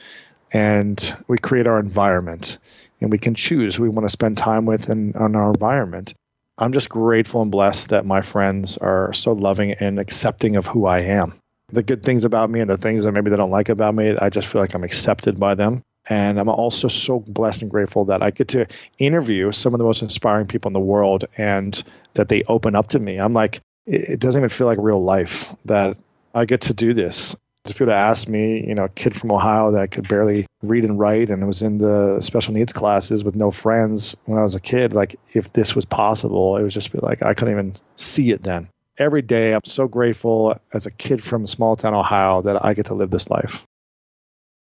[0.52, 2.58] and we create our environment
[3.00, 6.14] and we can choose who we want to spend time with in, in our environment.
[6.56, 10.86] I'm just grateful and blessed that my friends are so loving and accepting of who
[10.86, 11.34] I am.
[11.70, 14.16] The good things about me and the things that maybe they don't like about me,
[14.16, 15.82] I just feel like I'm accepted by them.
[16.08, 18.66] And I'm also so blessed and grateful that I get to
[18.98, 21.82] interview some of the most inspiring people in the world and
[22.14, 23.18] that they open up to me.
[23.18, 25.96] I'm like, it doesn't even feel like real life that
[26.34, 27.36] I get to do this.
[27.64, 30.46] If you would have asked me, you know, a kid from Ohio that could barely
[30.62, 34.42] read and write and was in the special needs classes with no friends when I
[34.42, 37.52] was a kid, like if this was possible, it would just be like I couldn't
[37.52, 38.68] even see it then.
[38.96, 42.86] Every day, I'm so grateful as a kid from small town Ohio that I get
[42.86, 43.64] to live this life.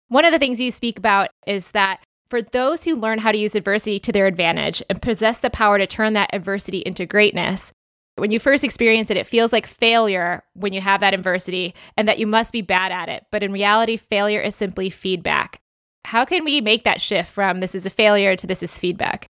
[0.08, 3.38] One of the things you speak about is that for those who learn how to
[3.38, 7.72] use adversity to their advantage and possess the power to turn that adversity into greatness,
[8.16, 12.08] when you first experience it, it feels like failure when you have that adversity and
[12.08, 13.26] that you must be bad at it.
[13.30, 15.60] But in reality, failure is simply feedback.
[16.04, 19.26] How can we make that shift from this is a failure to this is feedback?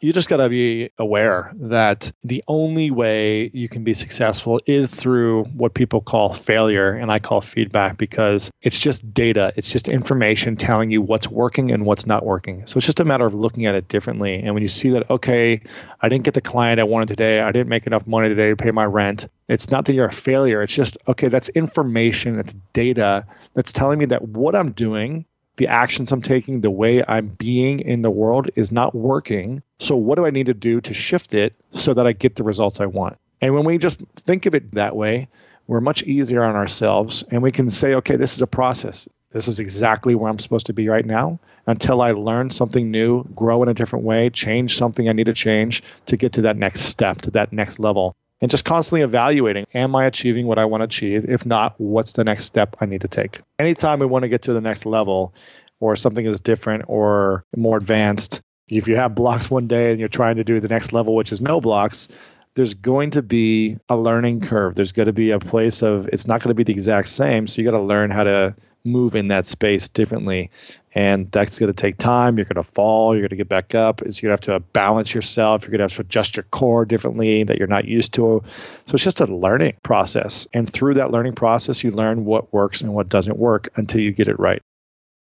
[0.00, 4.94] You just got to be aware that the only way you can be successful is
[4.94, 9.88] through what people call failure and I call feedback because it's just data, it's just
[9.88, 12.66] information telling you what's working and what's not working.
[12.66, 14.36] So it's just a matter of looking at it differently.
[14.42, 15.60] And when you see that, okay,
[16.00, 18.56] I didn't get the client I wanted today, I didn't make enough money today to
[18.56, 19.28] pay my rent.
[19.48, 20.62] It's not that you're a failure.
[20.62, 25.68] It's just, okay, that's information, that's data that's telling me that what I'm doing the
[25.68, 29.62] actions I'm taking, the way I'm being in the world is not working.
[29.78, 32.42] So, what do I need to do to shift it so that I get the
[32.42, 33.18] results I want?
[33.40, 35.28] And when we just think of it that way,
[35.66, 39.08] we're much easier on ourselves and we can say, okay, this is a process.
[39.32, 43.24] This is exactly where I'm supposed to be right now until I learn something new,
[43.34, 46.56] grow in a different way, change something I need to change to get to that
[46.56, 50.64] next step, to that next level and just constantly evaluating am I achieving what I
[50.64, 51.24] want to achieve?
[51.28, 53.40] If not, what's the next step I need to take?
[53.58, 55.34] Anytime we want to get to the next level
[55.80, 60.08] or something is different or more advanced, if you have blocks one day and you're
[60.08, 62.08] trying to do the next level, which is no blocks,
[62.54, 64.74] there's going to be a learning curve.
[64.74, 67.46] There's going to be a place of it's not going to be the exact same.
[67.46, 70.50] So you got to learn how to move in that space differently.
[70.94, 72.36] And that's going to take time.
[72.36, 73.14] You're going to fall.
[73.14, 74.02] You're going to get back up.
[74.02, 75.62] It's, You're going to have to uh, balance yourself.
[75.62, 78.42] You're going to have to adjust your core differently that you're not used to.
[78.46, 80.48] So it's just a learning process.
[80.52, 84.12] And through that learning process, you learn what works and what doesn't work until you
[84.12, 84.62] get it right.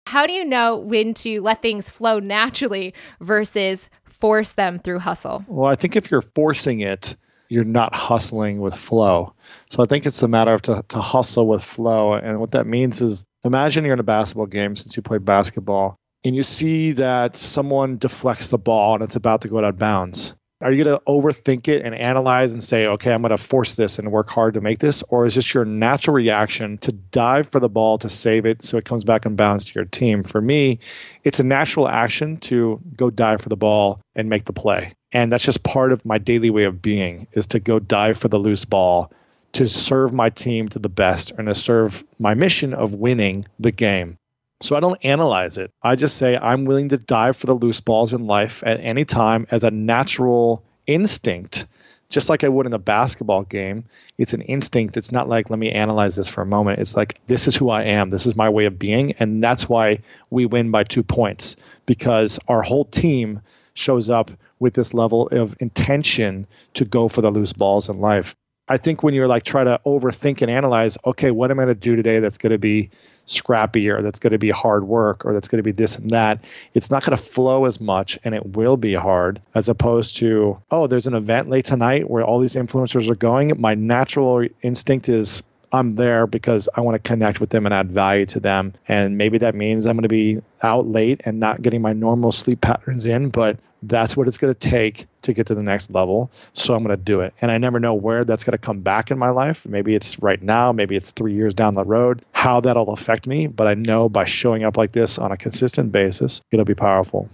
[0.06, 5.44] How do you know when to let things flow naturally versus force them through hustle?
[5.46, 7.16] Well, I think if you're forcing it,
[7.48, 9.34] you're not hustling with flow.
[9.70, 12.14] So I think it's a matter of to, to hustle with flow.
[12.14, 15.96] And what that means is imagine you're in a basketball game since you play basketball
[16.24, 19.78] and you see that someone deflects the ball and it's about to go out of
[19.78, 20.34] bounds.
[20.62, 23.76] Are you going to overthink it and analyze and say, okay, I'm going to force
[23.76, 25.02] this and work hard to make this?
[25.08, 28.76] Or is this your natural reaction to dive for the ball to save it so
[28.76, 30.22] it comes back and bounds to your team?
[30.22, 30.78] For me,
[31.24, 34.92] it's a natural action to go dive for the ball and make the play.
[35.12, 38.28] And that's just part of my daily way of being is to go dive for
[38.28, 39.10] the loose ball
[39.52, 43.72] to serve my team to the best and to serve my mission of winning the
[43.72, 44.18] game.
[44.60, 45.72] So I don't analyze it.
[45.82, 49.04] I just say I'm willing to dive for the loose balls in life at any
[49.04, 51.66] time as a natural instinct,
[52.10, 53.84] just like I would in a basketball game.
[54.18, 54.98] It's an instinct.
[54.98, 56.78] It's not like, let me analyze this for a moment.
[56.78, 58.10] It's like, this is who I am.
[58.10, 59.12] This is my way of being.
[59.12, 63.40] And that's why we win by two points because our whole team
[63.72, 68.36] shows up with this level of intention to go for the loose balls in life.
[68.70, 71.74] I think when you're like try to overthink and analyze, okay, what am I going
[71.74, 72.88] to do today that's going to be
[73.26, 76.10] scrappy or that's going to be hard work or that's going to be this and
[76.10, 80.16] that, it's not going to flow as much and it will be hard as opposed
[80.16, 83.52] to, oh, there's an event late tonight where all these influencers are going.
[83.60, 87.92] My natural instinct is I'm there because I want to connect with them and add
[87.92, 88.74] value to them.
[88.88, 92.32] And maybe that means I'm going to be out late and not getting my normal
[92.32, 95.90] sleep patterns in, but that's what it's going to take to get to the next
[95.90, 96.30] level.
[96.52, 97.32] So I'm going to do it.
[97.40, 99.66] And I never know where that's going to come back in my life.
[99.66, 103.46] Maybe it's right now, maybe it's three years down the road, how that'll affect me.
[103.46, 107.28] But I know by showing up like this on a consistent basis, it'll be powerful.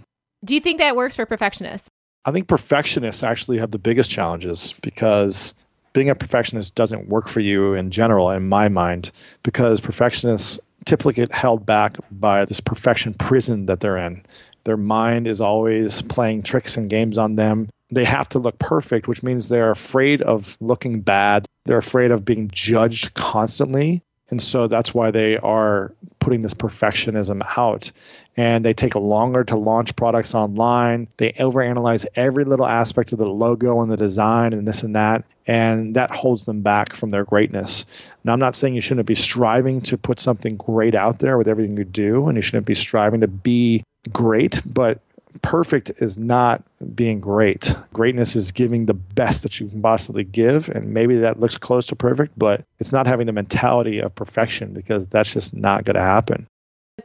[0.45, 1.89] Do you think that works for perfectionists?
[2.25, 5.55] I think perfectionists actually have the biggest challenges because
[5.97, 9.09] being a perfectionist doesn't work for you in general, in my mind,
[9.41, 14.23] because perfectionists typically get held back by this perfection prison that they're in.
[14.65, 17.69] Their mind is always playing tricks and games on them.
[17.89, 21.47] They have to look perfect, which means they're afraid of looking bad.
[21.65, 24.03] They're afraid of being judged constantly.
[24.29, 27.91] And so that's why they are putting this perfectionism out.
[28.35, 31.07] And they take longer to launch products online.
[31.17, 35.23] They overanalyze every little aspect of the logo and the design and this and that.
[35.45, 37.85] And that holds them back from their greatness.
[38.25, 41.47] Now, I'm not saying you shouldn't be striving to put something great out there with
[41.47, 44.99] everything you do, and you shouldn't be striving to be great, but
[45.41, 46.63] perfect is not
[46.95, 47.73] being great.
[47.93, 50.69] Greatness is giving the best that you can possibly give.
[50.69, 54.73] And maybe that looks close to perfect, but it's not having the mentality of perfection
[54.73, 56.47] because that's just not going to happen.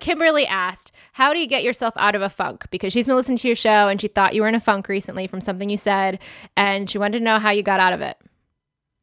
[0.01, 2.65] Kimberly asked, How do you get yourself out of a funk?
[2.71, 4.89] Because she's been listening to your show and she thought you were in a funk
[4.89, 6.19] recently from something you said.
[6.57, 8.17] And she wanted to know how you got out of it.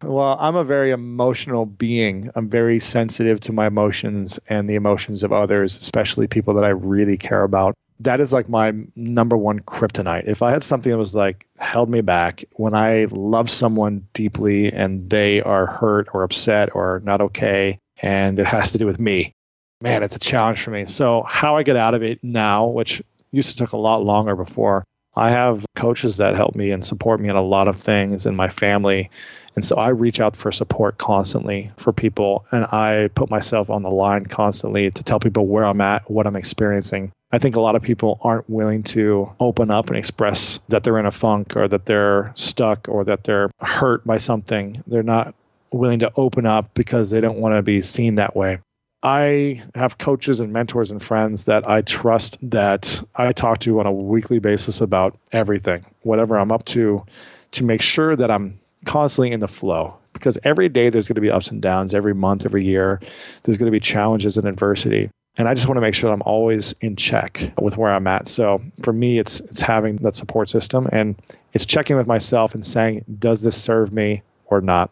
[0.03, 2.29] Well, I'm a very emotional being.
[2.33, 6.69] I'm very sensitive to my emotions and the emotions of others, especially people that I
[6.69, 10.27] really care about that is like my number one kryptonite.
[10.27, 14.71] If I had something that was like held me back when I love someone deeply
[14.71, 18.99] and they are hurt or upset or not okay, and it has to do with
[18.99, 19.33] me,
[19.81, 20.85] man, it's a challenge for me.
[20.85, 24.35] So, how I get out of it now, which used to take a lot longer
[24.35, 24.85] before,
[25.15, 28.35] I have coaches that help me and support me in a lot of things in
[28.35, 29.09] my family.
[29.55, 33.83] And so I reach out for support constantly for people and I put myself on
[33.83, 37.11] the line constantly to tell people where I'm at, what I'm experiencing.
[37.31, 40.97] I think a lot of people aren't willing to open up and express that they're
[40.97, 44.83] in a funk or that they're stuck or that they're hurt by something.
[44.87, 45.35] They're not
[45.71, 48.59] willing to open up because they don't want to be seen that way.
[49.03, 53.85] I have coaches and mentors and friends that I trust that I talk to on
[53.85, 57.05] a weekly basis about everything, whatever I'm up to,
[57.51, 59.95] to make sure that I'm constantly in the flow.
[60.13, 62.99] Because every day there's going to be ups and downs, every month, every year,
[63.43, 66.21] there's going to be challenges and adversity and I just want to make sure I'm
[66.23, 68.27] always in check with where I'm at.
[68.27, 71.15] So for me, it's it's having that support system and
[71.53, 74.91] it's checking with myself and saying, does this serve me or not?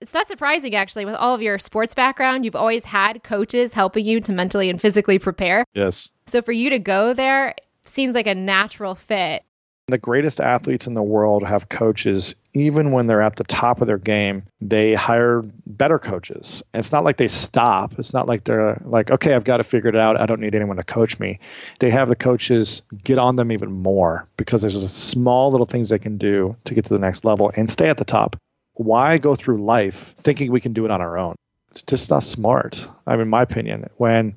[0.00, 4.04] It's not surprising, actually, with all of your sports background, you've always had coaches helping
[4.04, 5.64] you to mentally and physically prepare.
[5.74, 6.12] Yes.
[6.26, 9.44] So for you to go there seems like a natural fit.
[9.92, 13.86] The greatest athletes in the world have coaches, even when they're at the top of
[13.86, 16.62] their game, they hire better coaches.
[16.72, 17.98] it's not like they stop.
[17.98, 20.18] It's not like they're like, okay, I've got to figure it out.
[20.18, 21.38] I don't need anyone to coach me.
[21.80, 25.98] They have the coaches get on them even more because there's small little things they
[25.98, 28.36] can do to get to the next level and stay at the top.
[28.72, 31.34] Why go through life thinking we can do it on our own?
[31.72, 32.88] It's just not smart.
[33.06, 34.34] I mean, my opinion, when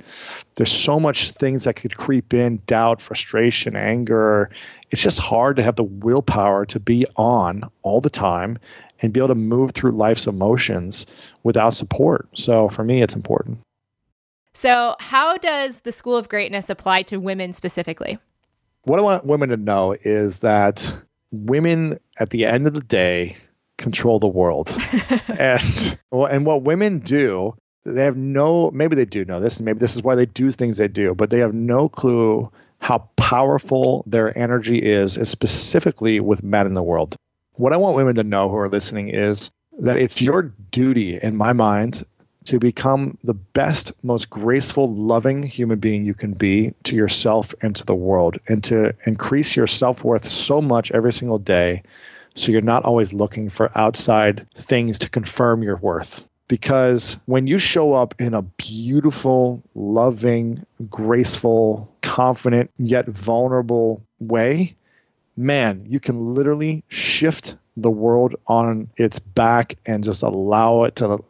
[0.55, 4.49] there's so much things that could creep in, doubt, frustration, anger,
[4.91, 8.57] it's just hard to have the willpower to be on all the time
[9.01, 11.05] and be able to move through life's emotions
[11.43, 12.27] without support.
[12.33, 13.59] So for me, it's important.
[14.53, 18.17] So, how does the School of Greatness apply to women specifically?
[18.83, 20.95] What I want women to know is that
[21.31, 23.35] women, at the end of the day,
[23.77, 24.75] control the world.
[25.39, 27.55] and and what women do,
[27.85, 30.51] they have no maybe they do know this and maybe this is why they do
[30.51, 36.19] things they do, but they have no clue how powerful their energy is, is specifically
[36.19, 37.15] with men in the world.
[37.53, 39.49] What I want women to know who are listening is
[39.79, 42.03] that it's your duty, in my mind,
[42.45, 47.75] to become the best, most graceful, loving human being you can be to yourself and
[47.75, 51.81] to the world, and to increase your self worth so much every single day
[52.35, 56.29] so you're not always looking for outside things to confirm your worth.
[56.47, 64.75] Because when you show up in a beautiful, loving, graceful, confident, yet vulnerable way,
[65.35, 71.23] man, you can literally shift the world on its back and just allow it to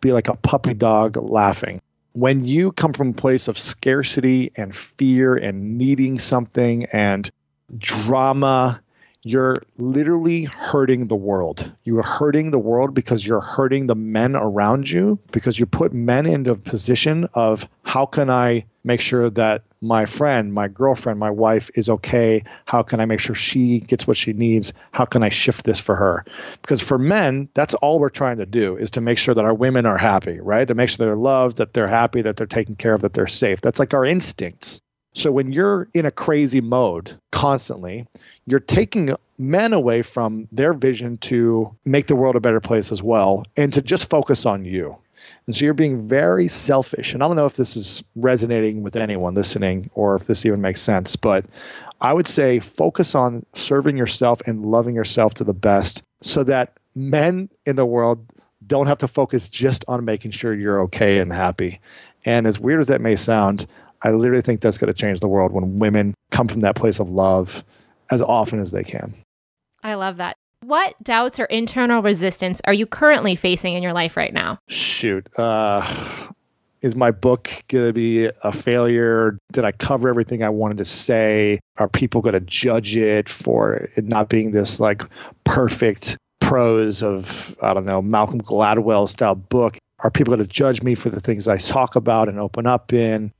[0.00, 1.80] be like a puppy dog laughing.
[2.12, 7.30] When you come from a place of scarcity and fear and needing something and
[7.78, 8.82] drama,
[9.22, 11.72] you're literally hurting the world.
[11.84, 15.92] You are hurting the world because you're hurting the men around you because you put
[15.92, 21.18] men into a position of how can I make sure that my friend, my girlfriend,
[21.18, 22.42] my wife is okay?
[22.66, 24.72] How can I make sure she gets what she needs?
[24.92, 26.24] How can I shift this for her?
[26.62, 29.54] Because for men, that's all we're trying to do is to make sure that our
[29.54, 30.66] women are happy, right?
[30.66, 33.26] To make sure they're loved, that they're happy, that they're taken care of, that they're
[33.26, 33.60] safe.
[33.60, 34.80] That's like our instincts.
[35.12, 38.06] So when you're in a crazy mode constantly,
[38.46, 43.02] you're taking men away from their vision to make the world a better place as
[43.02, 44.98] well and to just focus on you.
[45.46, 47.12] And so you're being very selfish.
[47.12, 50.60] And I don't know if this is resonating with anyone listening or if this even
[50.60, 51.44] makes sense, but
[52.00, 56.78] I would say focus on serving yourself and loving yourself to the best so that
[56.94, 58.24] men in the world
[58.66, 61.80] don't have to focus just on making sure you're okay and happy.
[62.24, 63.66] And as weird as that may sound,
[64.02, 67.00] I literally think that's going to change the world when women come from that place
[67.00, 67.64] of love
[68.10, 69.14] as often as they can.
[69.82, 70.36] I love that.
[70.62, 74.58] What doubts or internal resistance are you currently facing in your life right now?
[74.68, 75.28] Shoot.
[75.38, 75.82] Uh,
[76.82, 79.38] is my book going to be a failure?
[79.52, 81.60] Did I cover everything I wanted to say?
[81.76, 85.02] Are people going to judge it for it not being this like
[85.44, 89.78] perfect prose of, I don't know, Malcolm Gladwell style book?
[90.00, 92.92] Are people going to judge me for the things I talk about and open up
[92.92, 93.32] in?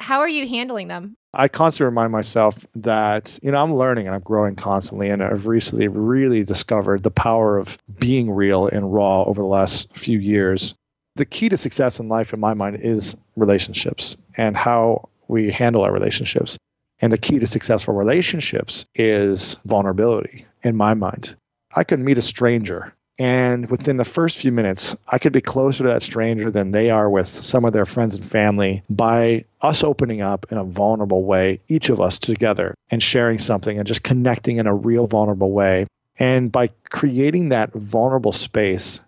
[0.00, 1.16] How are you handling them?
[1.34, 5.10] I constantly remind myself that, you know, I'm learning and I'm growing constantly.
[5.10, 9.94] And I've recently really discovered the power of being real and raw over the last
[9.96, 10.74] few years.
[11.16, 15.82] The key to success in life, in my mind, is relationships and how we handle
[15.82, 16.56] our relationships.
[17.00, 21.36] And the key to successful relationships is vulnerability, in my mind.
[21.76, 25.84] I could meet a stranger and within the first few minutes, I could be closer
[25.84, 29.84] to that stranger than they are with some of their friends and family by us
[29.84, 34.04] opening up in a vulnerable way, each of us together, and sharing something and just
[34.04, 35.86] connecting in a real vulnerable way.
[36.16, 39.00] And by creating that vulnerable space,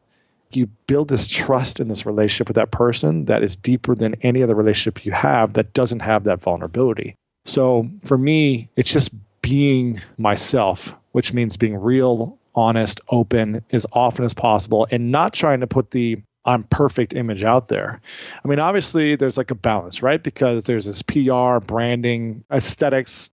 [0.53, 4.43] you build this trust in this relationship with that person that is deeper than any
[4.43, 7.15] other relationship you have that doesn't have that vulnerability.
[7.47, 14.25] So for me, it's just being myself, which means being real honest, open as often
[14.25, 18.01] as possible and not trying to put the I'm perfect image out there.
[18.45, 20.23] I mean, obviously, there's like a balance, right?
[20.23, 23.31] Because there's this PR, branding, aesthetics.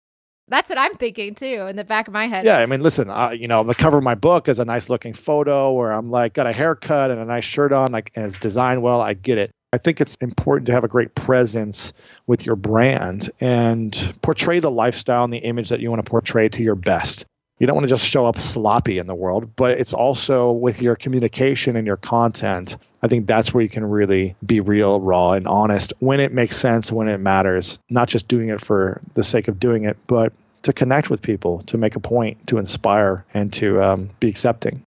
[0.49, 2.45] That's what I'm thinking too in the back of my head.
[2.45, 4.89] Yeah, I mean, listen, uh, you know, the cover of my book is a nice
[4.89, 8.25] looking photo where I'm like got a haircut and a nice shirt on, like and
[8.25, 9.01] it's designed well.
[9.01, 9.51] I get it.
[9.73, 11.91] I think it's important to have a great presence
[12.25, 16.47] with your brand and portray the lifestyle and the image that you want to portray
[16.47, 17.25] to your best
[17.59, 20.81] you don't want to just show up sloppy in the world, but it's also with
[20.81, 22.77] your communication and your content.
[23.01, 26.55] I think that's where you can really be real, raw, and honest when it makes
[26.55, 30.33] sense, when it matters, not just doing it for the sake of doing it, but
[30.63, 34.83] to connect with people, to make a point, to inspire, and to um, be accepting.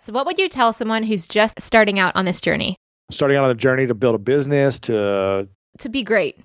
[0.00, 2.76] So, what would you tell someone who's just starting out on this journey?
[3.10, 5.48] Starting out on the journey to build a business, to
[5.78, 6.38] to be great.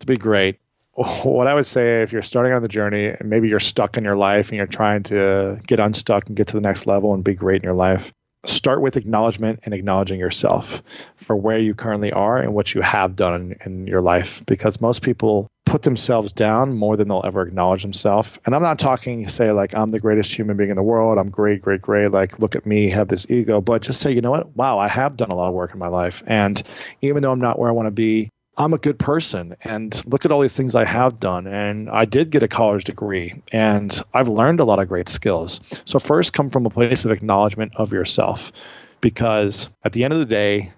[0.00, 0.58] To be great
[0.96, 4.04] what I would say if you're starting on the journey and maybe you're stuck in
[4.04, 7.22] your life and you're trying to get unstuck and get to the next level and
[7.22, 8.12] be great in your life,
[8.46, 10.82] start with acknowledgement and acknowledging yourself
[11.16, 14.44] for where you currently are and what you have done in, in your life.
[14.46, 18.38] Because most people put themselves down more than they'll ever acknowledge themselves.
[18.46, 21.18] And I'm not talking, say, like, I'm the greatest human being in the world.
[21.18, 22.12] I'm great, great, great.
[22.12, 23.60] Like, look at me, have this ego.
[23.60, 24.56] But just say, you know what?
[24.56, 26.22] Wow, I have done a lot of work in my life.
[26.26, 26.62] And
[27.02, 30.24] even though I'm not where I want to be, I'm a good person and look
[30.24, 31.46] at all these things I have done.
[31.46, 35.60] And I did get a college degree and I've learned a lot of great skills.
[35.84, 38.52] So, first, come from a place of acknowledgement of yourself
[39.00, 40.72] because at the end of the day,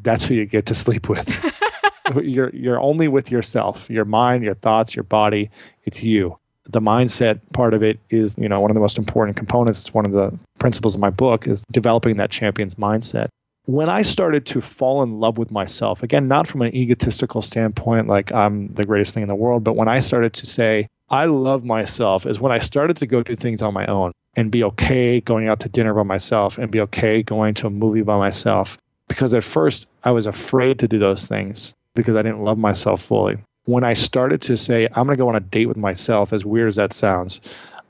[0.00, 1.42] that's who you get to sleep with.
[2.22, 5.50] you're, you're only with yourself, your mind, your thoughts, your body.
[5.84, 6.38] It's you.
[6.66, 9.80] The mindset part of it is, you know, one of the most important components.
[9.80, 13.28] It's one of the principles of my book is developing that champion's mindset
[13.66, 18.08] when I started to fall in love with myself, again, not from an egotistical standpoint,
[18.08, 21.26] like I'm the greatest thing in the world, but when I started to say, I
[21.26, 24.64] love myself, is when I started to go do things on my own and be
[24.64, 28.18] okay going out to dinner by myself and be okay going to a movie by
[28.18, 28.76] myself.
[29.08, 33.00] Because at first I was afraid to do those things because I didn't love myself
[33.02, 33.38] fully.
[33.64, 36.44] When I started to say, I'm going to go on a date with myself, as
[36.44, 37.40] weird as that sounds,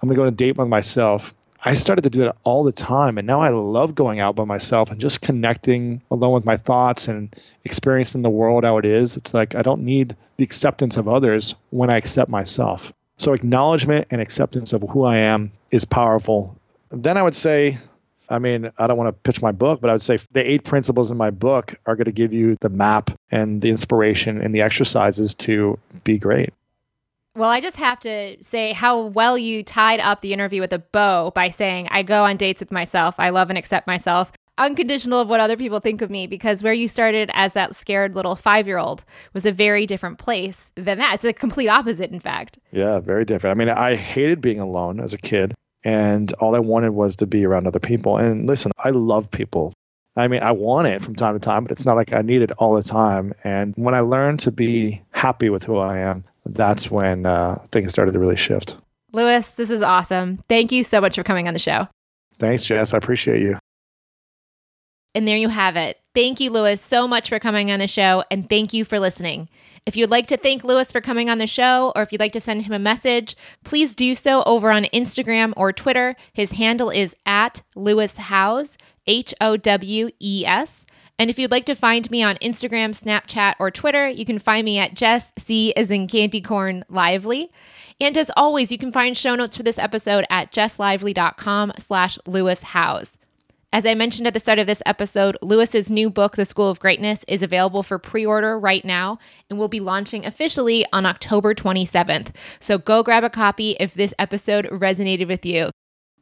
[0.03, 1.35] I'm going to go on a date with myself
[1.67, 3.17] I started to do that all the time.
[3.17, 7.09] And now I love going out by myself and just connecting alone with my thoughts
[7.09, 7.35] and
[7.65, 9.17] experiencing the world how it is.
[9.17, 12.93] It's like I don't need the acceptance of others when I accept myself.
[13.17, 16.59] So, acknowledgement and acceptance of who I am is powerful.
[16.91, 17.79] Then I would say,
[18.29, 20.65] I mean, I don't want to pitch my book, but I would say the eight
[20.65, 24.55] principles in my book are going to give you the map and the inspiration and
[24.55, 26.53] the exercises to be great.
[27.37, 30.79] Well, I just have to say how well you tied up the interview with a
[30.79, 33.17] bow by saying, I go on dates with myself.
[33.19, 36.73] I love and accept myself, unconditional of what other people think of me, because where
[36.73, 40.99] you started as that scared little five year old was a very different place than
[40.99, 41.15] that.
[41.15, 42.61] It's the complete opposite, in fact.
[42.71, 43.57] Yeah, very different.
[43.57, 47.27] I mean, I hated being alone as a kid, and all I wanted was to
[47.27, 48.17] be around other people.
[48.17, 49.73] And listen, I love people.
[50.15, 52.43] I mean, I want it from time to time, but it's not like I need
[52.43, 53.35] it all the time.
[53.43, 57.93] And when I learned to be happy with who I am, that's when uh, things
[57.93, 58.77] started to really shift.
[59.13, 60.39] Lewis, this is awesome.
[60.49, 61.89] Thank you so much for coming on the show.
[62.39, 62.93] Thanks, Jess.
[62.93, 63.57] I appreciate you.
[65.15, 66.01] And there you have it.
[66.15, 69.49] Thank you, Lewis, so much for coming on the show, and thank you for listening.
[69.87, 72.33] If you'd like to thank Lewis for coming on the show, or if you'd like
[72.33, 76.17] to send him a message, please do so over on Instagram or Twitter.
[76.33, 80.87] His handle is at Lewis Howes, H O W E S.
[81.19, 84.65] And if you'd like to find me on Instagram, Snapchat, or Twitter, you can find
[84.65, 87.53] me at Jess C as in candy corn lively.
[88.01, 92.63] And as always, you can find show notes for this episode at jesslively.com slash Lewis
[92.63, 93.19] Howes.
[93.73, 96.79] As I mentioned at the start of this episode, Lewis's new book, The School of
[96.79, 99.19] Greatness, is available for pre-order right now
[99.51, 102.33] and will be launching officially on October 27th.
[102.61, 105.71] So go grab a copy if this episode resonated with you.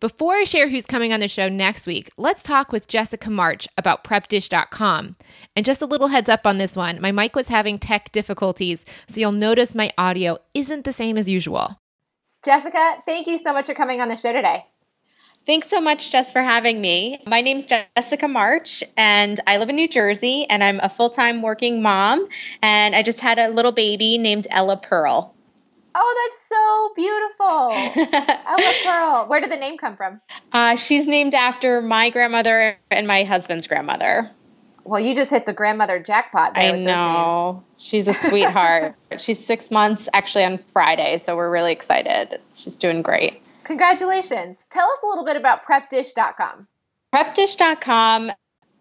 [0.03, 3.69] Before I share who's coming on the show next week, let's talk with Jessica March
[3.79, 5.15] about prepdish.com.
[5.55, 8.85] And just a little heads up on this one my mic was having tech difficulties,
[9.07, 11.79] so you'll notice my audio isn't the same as usual.
[12.45, 14.67] Jessica, thank you so much for coming on the show today.
[15.47, 17.23] Thanks so much, Jess, for having me.
[17.25, 21.43] My name's Jessica March, and I live in New Jersey, and I'm a full time
[21.43, 22.27] working mom.
[22.61, 25.37] And I just had a little baby named Ella Pearl.
[25.95, 28.33] Oh, that's so beautiful.
[28.47, 29.27] Ella Pearl.
[29.29, 30.21] Where did the name come from?
[30.53, 34.31] Uh, she's named after my grandmother and my husband's grandmother.
[34.85, 36.57] Well, you just hit the grandmother jackpot.
[36.57, 37.63] I know.
[37.77, 38.95] She's a sweetheart.
[39.19, 42.43] she's six months actually on Friday, so we're really excited.
[42.53, 43.41] She's doing great.
[43.65, 44.59] Congratulations.
[44.71, 46.67] Tell us a little bit about prepdish.com.
[47.15, 48.33] Prepdish.com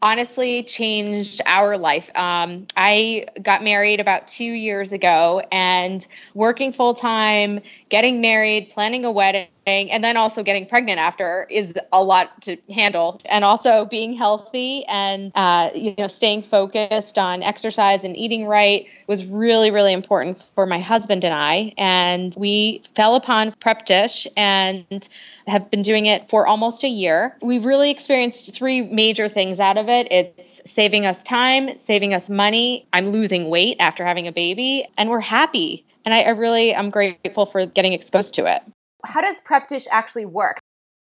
[0.02, 2.10] honestly changed our life.
[2.16, 7.62] Um, I got married about two years ago and working full time,
[7.92, 12.58] getting married, planning a wedding and then also getting pregnant after is a lot to
[12.74, 13.22] handle.
[13.26, 18.88] And also being healthy and uh, you know staying focused on exercise and eating right
[19.08, 21.74] was really really important for my husband and i.
[21.78, 25.08] And we fell upon prep dish and
[25.46, 27.36] have been doing it for almost a year.
[27.42, 30.08] We really experienced three major things out of it.
[30.10, 32.88] It's saving us time saving us money.
[32.94, 36.89] I'm losing weight after having a baby and we're happy and I, I really am
[36.89, 38.64] grateful for getting exposed to it
[39.04, 40.60] how does Prep Dish actually work?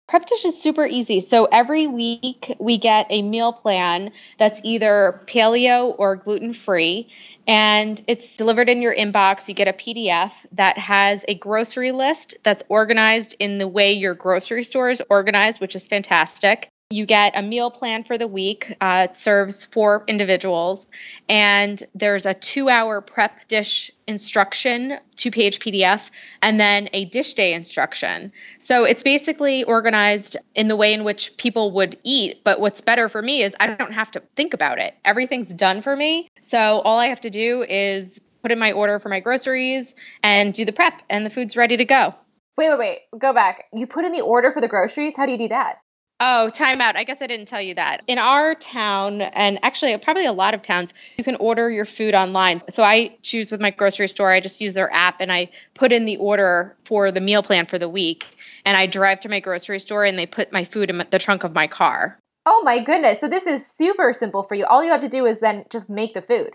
[0.09, 1.21] Prep Dish is super easy.
[1.21, 7.09] So every week we get a meal plan that's either paleo or gluten free,
[7.47, 9.49] and it's delivered in your inbox.
[9.49, 14.15] You get a PDF that has a grocery list that's organized in the way your
[14.15, 16.71] grocery store is organized, which is fantastic.
[16.91, 18.75] You get a meal plan for the week.
[18.81, 20.87] Uh, it serves four individuals,
[21.29, 26.11] and there's a two hour prep dish instruction, two page PDF,
[26.41, 28.33] and then a dish day instruction.
[28.59, 32.43] So it's basically organized in the way in which people would eat.
[32.43, 35.83] But what's better for me is I don't have to think about it, everything's done
[35.83, 36.31] for me.
[36.41, 40.55] So all I have to do is put in my order for my groceries and
[40.55, 42.15] do the prep, and the food's ready to go.
[42.57, 42.99] Wait, wait, wait.
[43.21, 43.67] Go back.
[43.75, 45.13] You put in the order for the groceries?
[45.19, 45.81] How do you do that?
[46.21, 46.97] Oh, timeout.
[46.97, 48.03] I guess I didn't tell you that.
[48.09, 52.13] In our town, and actually probably a lot of towns, you can order your food
[52.15, 52.61] online.
[52.69, 55.93] So I choose with my grocery store, I just use their app and I put
[55.93, 58.37] in the order for the meal plan for the week.
[58.65, 61.45] And I drive to my grocery store and they put my food in the trunk
[61.45, 62.19] of my car.
[62.47, 63.21] Oh my goodness.
[63.21, 64.65] So this is super simple for you.
[64.65, 66.51] All you have to do is then just make the food.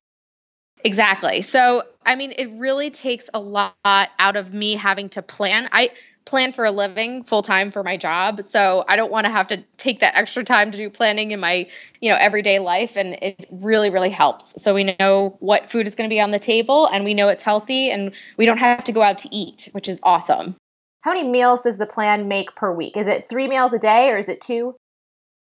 [0.84, 1.42] Exactly.
[1.42, 5.70] So, I mean, it really takes a lot out of me having to plan.
[5.72, 5.92] I
[6.26, 9.48] plan for a living full time for my job, so I don't want to have
[9.48, 11.68] to take that extra time to do planning in my,
[12.00, 14.62] you know, everyday life and it really really helps.
[14.62, 17.28] So we know what food is going to be on the table and we know
[17.30, 20.56] it's healthy and we don't have to go out to eat, which is awesome.
[21.02, 22.96] How many meals does the plan make per week?
[22.96, 24.76] Is it 3 meals a day or is it 2?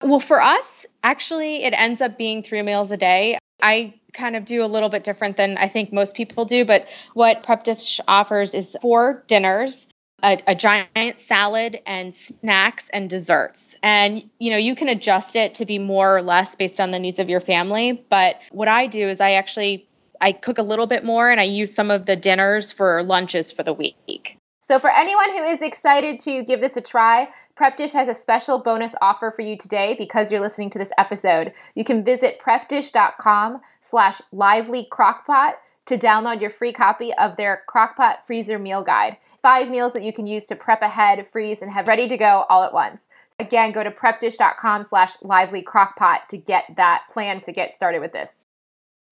[0.02, 3.38] Well, for us, actually it ends up being 3 meals a day.
[3.62, 6.88] I kind of do a little bit different than I think most people do, but
[7.14, 9.88] what Prep Dish offers is four dinners,
[10.22, 13.76] a, a, giant salad and snacks and desserts.
[13.82, 16.98] And you know, you can adjust it to be more or less based on the
[16.98, 19.86] needs of your family, but what I do is I actually
[20.20, 23.52] I cook a little bit more and I use some of the dinners for lunches
[23.52, 24.36] for the week.
[24.60, 28.14] So for anyone who is excited to give this a try, Prep Dish has a
[28.14, 31.52] special bonus offer for you today because you're listening to this episode.
[31.74, 35.54] You can visit prepdish.com slash lively crockpot
[35.86, 39.16] to download your free copy of their crockpot freezer meal guide.
[39.48, 42.44] Five meals that you can use to prep ahead, freeze, and have ready to go
[42.50, 43.06] all at once.
[43.38, 48.12] Again, go to prepdish.com slash lively crockpot to get that plan to get started with
[48.12, 48.37] this.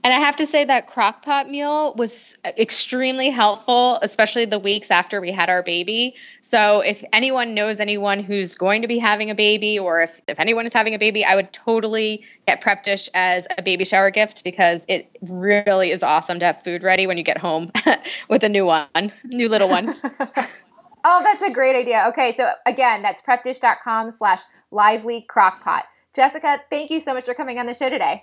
[0.07, 4.89] And I have to say that crock pot meal was extremely helpful, especially the weeks
[4.89, 6.15] after we had our baby.
[6.43, 10.39] So if anyone knows anyone who's going to be having a baby, or if, if
[10.39, 14.13] anyone is having a baby, I would totally get Prep Dish as a baby shower
[14.13, 17.73] gift because it really is awesome to have food ready when you get home
[18.29, 19.89] with a new one, new little one.
[21.05, 22.05] oh, that's a great idea.
[22.11, 25.83] Okay, so again, that's prepdish.com slash lively crockpot.
[26.15, 28.23] Jessica, thank you so much for coming on the show today.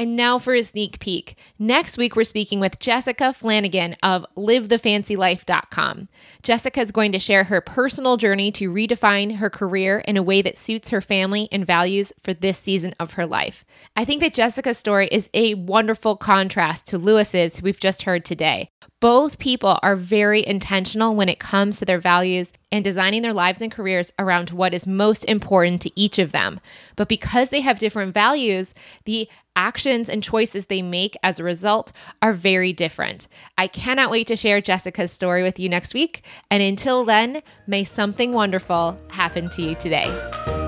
[0.00, 1.36] And now for a sneak peek.
[1.58, 6.08] Next week, we're speaking with Jessica Flanagan of livethefancylife.com.
[6.44, 10.40] Jessica is going to share her personal journey to redefine her career in a way
[10.40, 13.64] that suits her family and values for this season of her life.
[13.96, 18.24] I think that Jessica's story is a wonderful contrast to Lewis's, who we've just heard
[18.24, 18.70] today.
[19.00, 23.60] Both people are very intentional when it comes to their values and designing their lives
[23.60, 26.60] and careers around what is most important to each of them.
[26.96, 28.74] But because they have different values,
[29.04, 29.28] the
[29.58, 31.92] actions and choices they make as a result
[32.22, 33.26] are very different.
[33.58, 36.22] I cannot wait to share Jessica's story with you next week.
[36.50, 40.67] And until then, may something wonderful happen to you today.